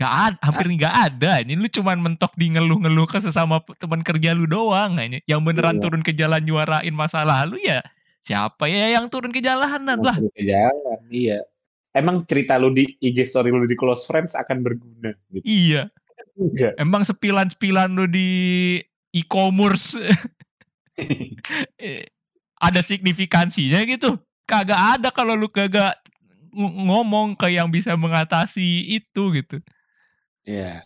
Gak 0.00 0.08
ada, 0.32 0.38
hampir 0.48 0.72
nggak 0.80 0.96
ada. 0.96 1.44
Ini 1.44 1.60
lu 1.60 1.68
cuman 1.68 2.00
mentok 2.00 2.32
di 2.40 2.48
ngeluh-ngeluh 2.56 3.04
ke 3.04 3.20
sesama 3.20 3.60
teman 3.76 4.00
kerja 4.00 4.32
lu 4.32 4.48
doang. 4.48 4.96
Yang 5.28 5.40
beneran 5.44 5.76
Iya. 5.76 5.82
turun 5.84 6.00
ke 6.00 6.16
jalan 6.16 6.40
nyuarain 6.40 6.94
masalah 6.96 7.44
lu 7.44 7.60
ya 7.60 7.84
siapa 8.24 8.68
ya 8.68 8.94
yang 9.00 9.08
turun 9.08 9.32
ke 9.32 9.40
jalanan 9.40 9.98
lah. 10.00 10.16
turun 10.16 10.32
ke 10.34 10.44
jalan, 10.44 11.00
iya. 11.10 11.40
Emang 11.90 12.22
cerita 12.22 12.54
lu 12.54 12.70
di 12.70 12.86
IG 13.02 13.26
story 13.26 13.50
lu 13.50 13.66
di 13.66 13.74
close 13.74 14.06
friends 14.06 14.38
akan 14.38 14.62
berguna 14.62 15.10
gitu. 15.34 15.42
Iya, 15.42 15.90
Enggak. 16.38 16.78
emang 16.78 17.02
sepilan-sepilan 17.02 17.90
lu 17.90 18.06
di 18.06 18.30
e-commerce 19.10 19.98
eh, 21.80 22.06
ada 22.60 22.80
signifikansinya 22.84 23.82
gitu. 23.88 24.20
Kagak 24.46 24.98
ada 24.98 25.08
kalau 25.10 25.34
lu 25.34 25.50
kagak 25.50 25.98
ng- 26.54 26.76
ngomong 26.90 27.34
ke 27.34 27.50
yang 27.50 27.70
bisa 27.70 27.94
mengatasi 27.98 28.86
itu 28.98 29.22
gitu. 29.34 29.58
Iya. 30.46 30.82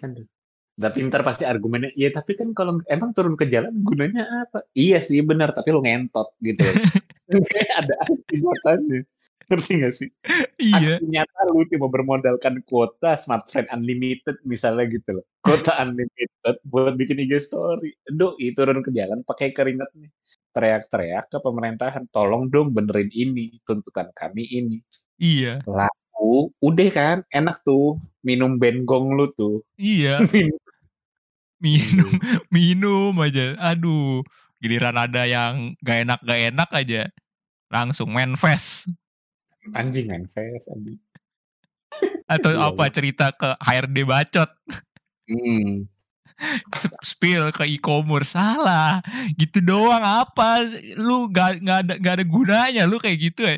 Aduh. 0.00 0.31
Tapi 0.82 0.98
ntar 1.06 1.22
pasti 1.22 1.46
argumennya, 1.46 1.94
ya 1.94 2.10
tapi 2.10 2.34
kan 2.34 2.50
kalau 2.50 2.82
emang 2.90 3.14
turun 3.14 3.38
ke 3.38 3.46
jalan 3.46 3.70
gunanya 3.86 4.26
apa? 4.42 4.66
Iya 4.74 4.98
sih 5.06 5.22
benar, 5.22 5.54
tapi 5.54 5.70
lu 5.70 5.78
ngentot 5.86 6.34
gitu. 6.42 6.58
Ada 7.78 7.94
aksi 8.02 8.34
nyatanya. 8.42 9.00
Ngerti 9.42 9.72
gak 9.82 9.94
sih? 9.98 10.08
Iya, 10.58 10.98
Aksi 10.98 11.06
nyata 11.10 11.40
lu 11.50 11.66
cuma 11.66 11.86
bermodalkan 11.90 12.62
kuota 12.66 13.18
smartphone 13.18 13.66
unlimited 13.74 14.38
misalnya 14.46 14.86
gitu 14.86 15.18
loh. 15.18 15.24
Kuota 15.42 15.74
unlimited 15.82 16.56
buat 16.66 16.94
bikin 16.94 17.22
IG 17.26 17.50
story. 17.50 17.94
Doi 18.06 18.54
turun 18.54 18.82
ke 18.82 18.90
jalan 18.94 19.26
pakai 19.26 19.50
keringat 19.50 19.90
nih. 19.98 20.10
Teriak-teriak 20.52 21.32
ke 21.32 21.38
pemerintahan, 21.40 22.04
tolong 22.12 22.52
dong 22.52 22.76
benerin 22.76 23.08
ini, 23.08 23.56
tuntutan 23.64 24.12
kami 24.12 24.44
ini. 24.52 24.78
iya, 25.16 25.64
Laku, 25.64 26.52
udah 26.60 26.88
kan, 26.92 27.16
enak 27.32 27.64
tuh 27.64 27.96
minum 28.20 28.60
bengong 28.60 29.16
lu 29.16 29.26
tuh. 29.32 29.64
iya. 29.80 30.20
Minum 30.32 30.61
Minum, 31.62 32.10
minum 32.54 33.14
aja. 33.22 33.54
Aduh, 33.72 34.26
giliran 34.58 34.98
ada 34.98 35.22
yang 35.24 35.78
gak 35.80 36.02
enak 36.02 36.20
gak 36.26 36.40
enak 36.50 36.70
aja, 36.74 37.02
langsung 37.70 38.10
manifest 38.10 38.90
anjing 39.70 40.10
kan 40.10 40.22
face 40.26 40.66
anjing. 40.66 40.98
atau 42.26 42.50
Iya, 42.56 42.66
apa 42.74 42.84
cerita 42.90 43.30
ke 43.30 43.54
HRD 43.62 43.98
bacot. 44.02 44.50
Hmm. 45.30 45.86
Sp- 46.82 46.98
Spill 47.06 47.54
ke 47.54 47.62
e-commerce 47.70 48.34
salah. 48.34 48.98
Gitu 49.38 49.62
doang 49.62 50.02
apa? 50.02 50.66
Lu 50.98 51.30
gak, 51.30 51.62
gak 51.62 51.78
ada 51.86 51.94
gak 52.02 52.14
ada 52.18 52.24
gunanya 52.26 52.82
lu 52.90 52.98
kayak 52.98 53.18
gitu 53.30 53.46
ya. 53.46 53.56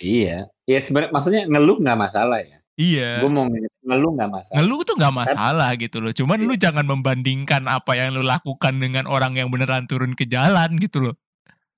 Iya. 0.00 0.38
Iya 0.64 0.78
sebenarnya 0.80 1.12
maksudnya 1.12 1.42
ngeluh 1.44 1.76
nggak 1.84 2.00
masalah 2.00 2.40
ya. 2.40 2.63
Iya. 2.74 3.22
Gue 3.22 3.30
mau 3.30 3.46
nge- 3.46 3.70
ngeluh 3.86 4.12
nggak 4.18 4.30
masalah. 4.34 4.56
Ngeluh 4.58 4.80
tuh 4.82 4.96
gak 4.98 5.14
masalah 5.14 5.70
gitu 5.78 5.96
loh. 6.02 6.10
Cuman 6.10 6.38
Iya. 6.42 6.46
lu 6.50 6.54
jangan 6.58 6.86
membandingkan 6.86 7.62
apa 7.70 7.94
yang 7.94 8.10
lu 8.18 8.26
lakukan 8.26 8.82
dengan 8.82 9.06
orang 9.06 9.38
yang 9.38 9.46
beneran 9.46 9.86
turun 9.86 10.18
ke 10.18 10.26
jalan 10.26 10.74
gitu 10.82 10.98
loh. 11.10 11.14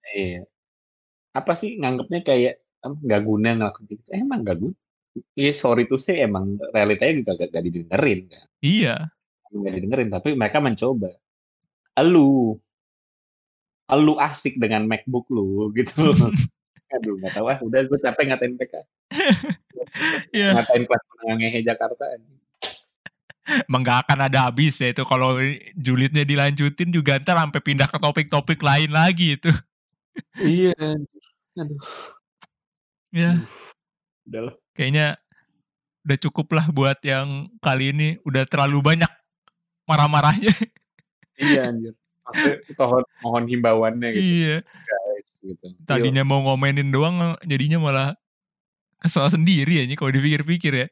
Iya. 0.08 0.48
Apa 1.36 1.52
sih 1.52 1.76
nganggapnya 1.76 2.24
kayak 2.24 2.54
nggak 2.80 3.22
guna 3.26 3.48
ngelakuin 3.60 3.86
gitu. 3.92 4.02
Eh, 4.08 4.20
emang 4.24 4.40
nggak 4.40 4.56
guna. 4.56 4.76
Iya 5.32 5.52
sorry 5.52 5.84
to 5.84 5.96
say 5.96 6.20
emang 6.20 6.56
realitanya 6.72 7.24
juga 7.24 7.32
gak, 7.40 7.48
gak 7.52 7.64
didengerin 7.64 8.20
kan. 8.32 8.44
Iya. 8.64 8.94
Nggak 9.52 9.72
didengerin 9.76 10.08
tapi 10.08 10.28
mereka 10.32 10.64
mencoba. 10.64 11.12
Elu. 11.92 12.56
Elu 13.86 14.14
asik 14.16 14.56
dengan 14.56 14.88
MacBook 14.88 15.28
lu 15.28 15.68
gitu. 15.76 15.92
Aduh 16.96 17.18
nggak 17.20 17.32
tahu 17.34 17.46
ah 17.52 17.58
udah 17.60 17.80
gue 17.84 17.98
capek 18.00 18.24
ngatain 18.32 18.54
mereka. 18.56 18.80
Iya. 20.34 20.52
Ngatain 20.56 20.84
kelas 20.84 21.02
menengah 21.24 21.62
Jakarta. 21.62 22.04
Emang 23.64 23.82
gak 23.86 24.04
akan 24.04 24.26
ada 24.26 24.50
habis 24.50 24.76
ya 24.82 24.90
itu 24.90 25.06
kalau 25.06 25.38
julidnya 25.78 26.26
dilanjutin 26.26 26.90
juga 26.90 27.16
ntar 27.22 27.38
sampai 27.38 27.62
pindah 27.62 27.86
ke 27.86 27.96
topik-topik 27.96 28.58
lain 28.60 28.90
lagi 28.90 29.38
itu. 29.38 29.48
iya. 30.42 30.74
Aduh. 31.56 31.80
Ya, 33.14 33.40
Udah 34.28 34.50
lah. 34.50 34.54
kayaknya 34.76 35.16
udah 36.04 36.18
cukup 36.20 36.52
lah 36.52 36.66
buat 36.68 36.98
yang 37.00 37.48
kali 37.64 37.94
ini 37.96 38.08
udah 38.26 38.44
terlalu 38.44 38.82
banyak 38.82 39.08
marah-marahnya. 39.88 40.52
Iya 41.36 41.70
anjir. 41.70 41.94
Mohon, 42.74 43.04
mohon 43.22 43.44
himbauannya 43.46 44.08
gitu. 44.18 44.24
iya. 44.24 44.56
guys, 44.66 45.28
gitu. 45.40 45.66
Yuk. 45.70 45.86
Tadinya 45.86 46.26
mau 46.26 46.42
ngomenin 46.42 46.90
doang 46.90 47.38
jadinya 47.46 47.78
malah 47.78 48.08
kesel 49.00 49.28
sendiri 49.28 49.84
aja 49.84 49.94
kalau 49.94 50.10
dipikir-pikir 50.12 50.72
ya. 50.72 50.88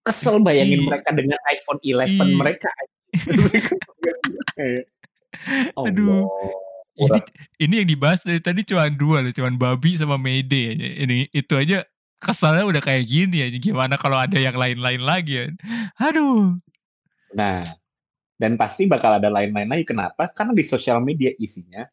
kesel 0.00 0.40
bayangin 0.40 0.88
mereka 0.88 1.12
dengan 1.12 1.36
iPhone 1.52 1.80
11 1.84 2.08
Iya. 2.08 2.24
mereka. 2.36 2.70
Kayak, 4.56 4.84
Aduh. 5.76 6.26
Ini 7.00 7.20
ini 7.64 7.74
yang 7.84 7.88
dibahas 7.88 8.20
dari 8.20 8.40
tadi 8.44 8.60
cuma 8.64 8.88
dua 8.92 9.24
loh, 9.24 9.32
cuma 9.32 9.48
babi 9.56 9.96
sama 9.96 10.20
aja. 10.20 10.76
Ini 10.76 11.32
itu 11.32 11.54
aja 11.56 11.84
kesalnya 12.20 12.68
udah 12.68 12.82
kayak 12.84 13.08
gini 13.08 13.40
aja. 13.40 13.56
Gimana 13.56 13.96
kalau 13.96 14.20
ada 14.20 14.36
yang 14.36 14.52
lain-lain 14.52 15.00
lagi 15.00 15.32
ya? 15.40 15.44
Aduh. 15.96 16.60
Nah, 17.32 17.64
dan 18.36 18.60
pasti 18.60 18.84
bakal 18.84 19.16
ada 19.16 19.32
lain-lain 19.32 19.68
lagi. 19.68 19.84
Kenapa? 19.88 20.28
Karena 20.32 20.52
di 20.52 20.64
sosial 20.64 21.00
media 21.00 21.32
isinya 21.40 21.84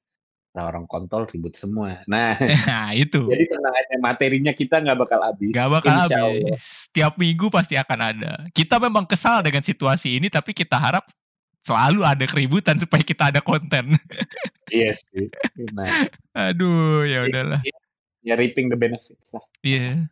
orang 0.64 0.88
kontol 0.88 1.28
ribut 1.28 1.54
semua. 1.54 2.02
Nah, 2.08 2.34
Nah, 2.70 2.90
itu. 2.92 3.28
jadi 3.28 3.46
tenang 3.46 3.76
aja 3.76 3.96
materinya 4.00 4.52
kita 4.52 4.82
nggak 4.82 4.98
bakal 4.98 5.20
habis. 5.22 5.52
Gak 5.52 5.70
bakal 5.70 5.92
Insya 5.94 6.18
Allah. 6.18 6.34
habis. 6.48 6.60
Setiap 6.90 7.14
minggu 7.16 7.52
pasti 7.52 7.76
akan 7.76 8.00
ada. 8.02 8.32
Kita 8.50 8.80
memang 8.80 9.04
kesal 9.04 9.44
dengan 9.44 9.62
situasi 9.62 10.18
ini, 10.18 10.32
tapi 10.32 10.56
kita 10.56 10.80
harap 10.80 11.06
selalu 11.62 12.02
ada 12.02 12.24
keributan 12.24 12.80
supaya 12.82 13.04
kita 13.04 13.30
ada 13.30 13.44
konten. 13.44 13.94
Iya 14.68 15.00
sih. 15.00 15.32
Nah, 15.72 15.88
Aduh, 16.36 17.08
ya 17.08 17.24
udahlah. 17.24 17.64
ya 18.20 18.36
reaping 18.36 18.68
the 18.68 18.76
benefits 18.76 19.32
lah. 19.32 19.40
Iya. 19.64 20.12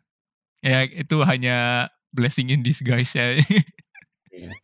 Ya 0.64 0.78
itu 0.88 1.20
hanya 1.28 1.56
blessing 2.08 2.48
in 2.48 2.64
disguise 2.64 3.12
ya. 3.12 3.36
Iya. 4.32 4.56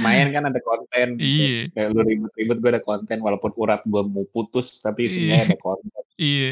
Main 0.00 0.30
kan 0.30 0.42
ada 0.44 0.58
konten. 0.58 1.18
iya, 1.18 1.70
Kayak 1.70 1.88
lu 1.90 2.00
ribut-ribut 2.02 2.58
gue 2.58 2.70
ada 2.70 2.82
konten 2.82 3.18
walaupun 3.18 3.54
urat 3.54 3.82
gue 3.82 4.02
mau 4.02 4.26
putus 4.26 4.78
tapi 4.78 5.06
Iya. 5.06 5.10
sebenarnya 5.10 5.44
ada 5.44 5.58
konten. 5.58 6.02
iya. 6.16 6.50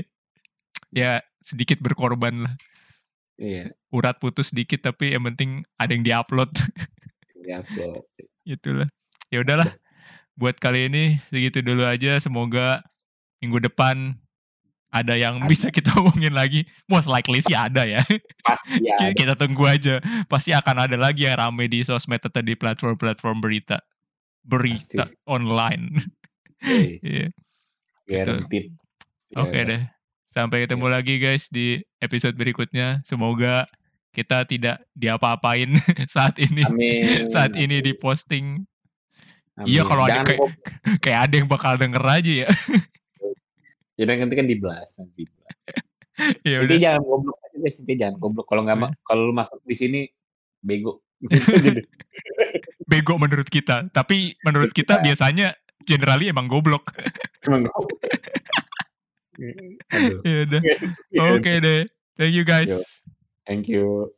Ya 0.93 1.11
sedikit 1.41 1.81
berkorban 1.81 2.47
lah. 2.47 2.55
Iya. 3.35 3.75
Urat 3.91 4.17
putus 4.17 4.53
sedikit 4.53 4.79
tapi 4.81 5.11
yang 5.11 5.27
penting 5.27 5.67
ada 5.75 5.91
yang 5.91 6.05
diupload. 6.05 6.53
Ya, 7.43 7.59
upload. 7.59 8.07
Itulah. 8.47 8.87
Ya 9.27 9.43
udahlah. 9.43 9.67
Buat 10.33 10.63
kali 10.63 10.87
ini 10.87 11.19
segitu 11.27 11.59
dulu 11.59 11.83
aja. 11.83 12.15
Semoga 12.17 12.87
minggu 13.43 13.59
depan 13.59 14.15
ada 14.93 15.17
yang 15.17 15.41
Ada. 15.41 15.49
bisa 15.49 15.67
kita 15.73 15.89
omongin 16.01 16.37
lagi. 16.37 16.69
Most 16.85 17.09
likely 17.09 17.41
sih 17.41 17.57
ada 17.57 17.89
ya. 17.89 18.05
Pasti. 18.45 18.85
Ki- 19.01 19.17
kita 19.17 19.35
tunggu 19.35 19.65
aja. 19.65 19.99
Pasti 20.29 20.53
akan 20.53 20.85
ada 20.85 20.97
lagi 21.01 21.25
yang 21.25 21.41
rame 21.41 21.67
di 21.67 21.81
sosmed 21.81 22.21
atau 22.21 22.45
di 22.45 22.53
platform-platform 22.53 23.41
berita. 23.41 23.81
Berita 24.45 25.09
Pasti. 25.09 25.17
online. 25.25 25.85
Oke, 26.63 27.01
Iya. 27.03 27.27
Guaranteed. 28.07 28.77
Oke 29.35 29.57
Ya. 29.57 29.65
deh. 29.65 29.83
Sampai 30.29 30.65
ketemu 30.65 30.87
lagi 30.87 31.17
guys 31.17 31.49
di 31.49 31.81
episode 31.99 32.37
berikutnya. 32.37 33.01
Semoga 33.03 33.65
kita 34.13 34.45
tidak 34.45 34.85
diapa-apain 34.93 35.73
saat 36.07 36.37
ini. 36.37 36.63
Amin. 36.63 37.27
Saat 37.29 37.57
ini 37.57 37.81
di 37.81 37.97
posting. 37.97 38.61
Amin. 39.57 39.69
Iya, 39.69 39.83
kalau 39.85 40.05
ada 40.05 40.21
kayak-. 40.21 40.53
Kayak 41.01 41.21
ada 41.27 41.35
yang 41.35 41.49
bakal 41.49 41.77
denger 41.77 42.01
aja 42.01 42.33
ya. 42.45 42.49
Jadi 44.03 44.19
penting 44.19 44.39
kan 44.43 44.49
di 44.51 44.57
blast 44.59 44.93
nanti. 44.99 45.23
ya 46.51 46.67
udah. 46.67 46.77
jangan 46.77 47.03
goblok 47.07 47.39
aja 47.47 47.57
guys, 47.63 47.77
intinya 47.79 47.99
jangan 48.03 48.17
goblok. 48.19 48.47
Kalau 48.51 48.63
nggak 48.67 48.79
Iya. 48.83 48.89
kalau 49.07 49.23
lu 49.31 49.35
masuk 49.35 49.59
di 49.63 49.77
sini 49.79 50.01
bego. 50.59 51.01
Bego 52.91 53.15
menurut 53.17 53.47
kita. 53.47 53.89
Tapi 53.95 54.37
menurut 54.43 54.75
kita 54.75 54.99
biasanya 55.01 55.55
generally 55.87 56.29
emang 56.29 56.51
goblok. 56.51 56.91
Emang 57.47 57.65
goblok. 57.65 57.97
Aduh. 59.97 60.21
ya 60.27 60.45
udah. 60.45 60.61
Oke 61.39 61.53
deh. 61.63 61.89
Thank 62.19 62.35
you 62.37 62.45
guys. 62.45 62.69
Yo. 62.69 62.79
Thank 63.49 63.71
you. 63.71 64.13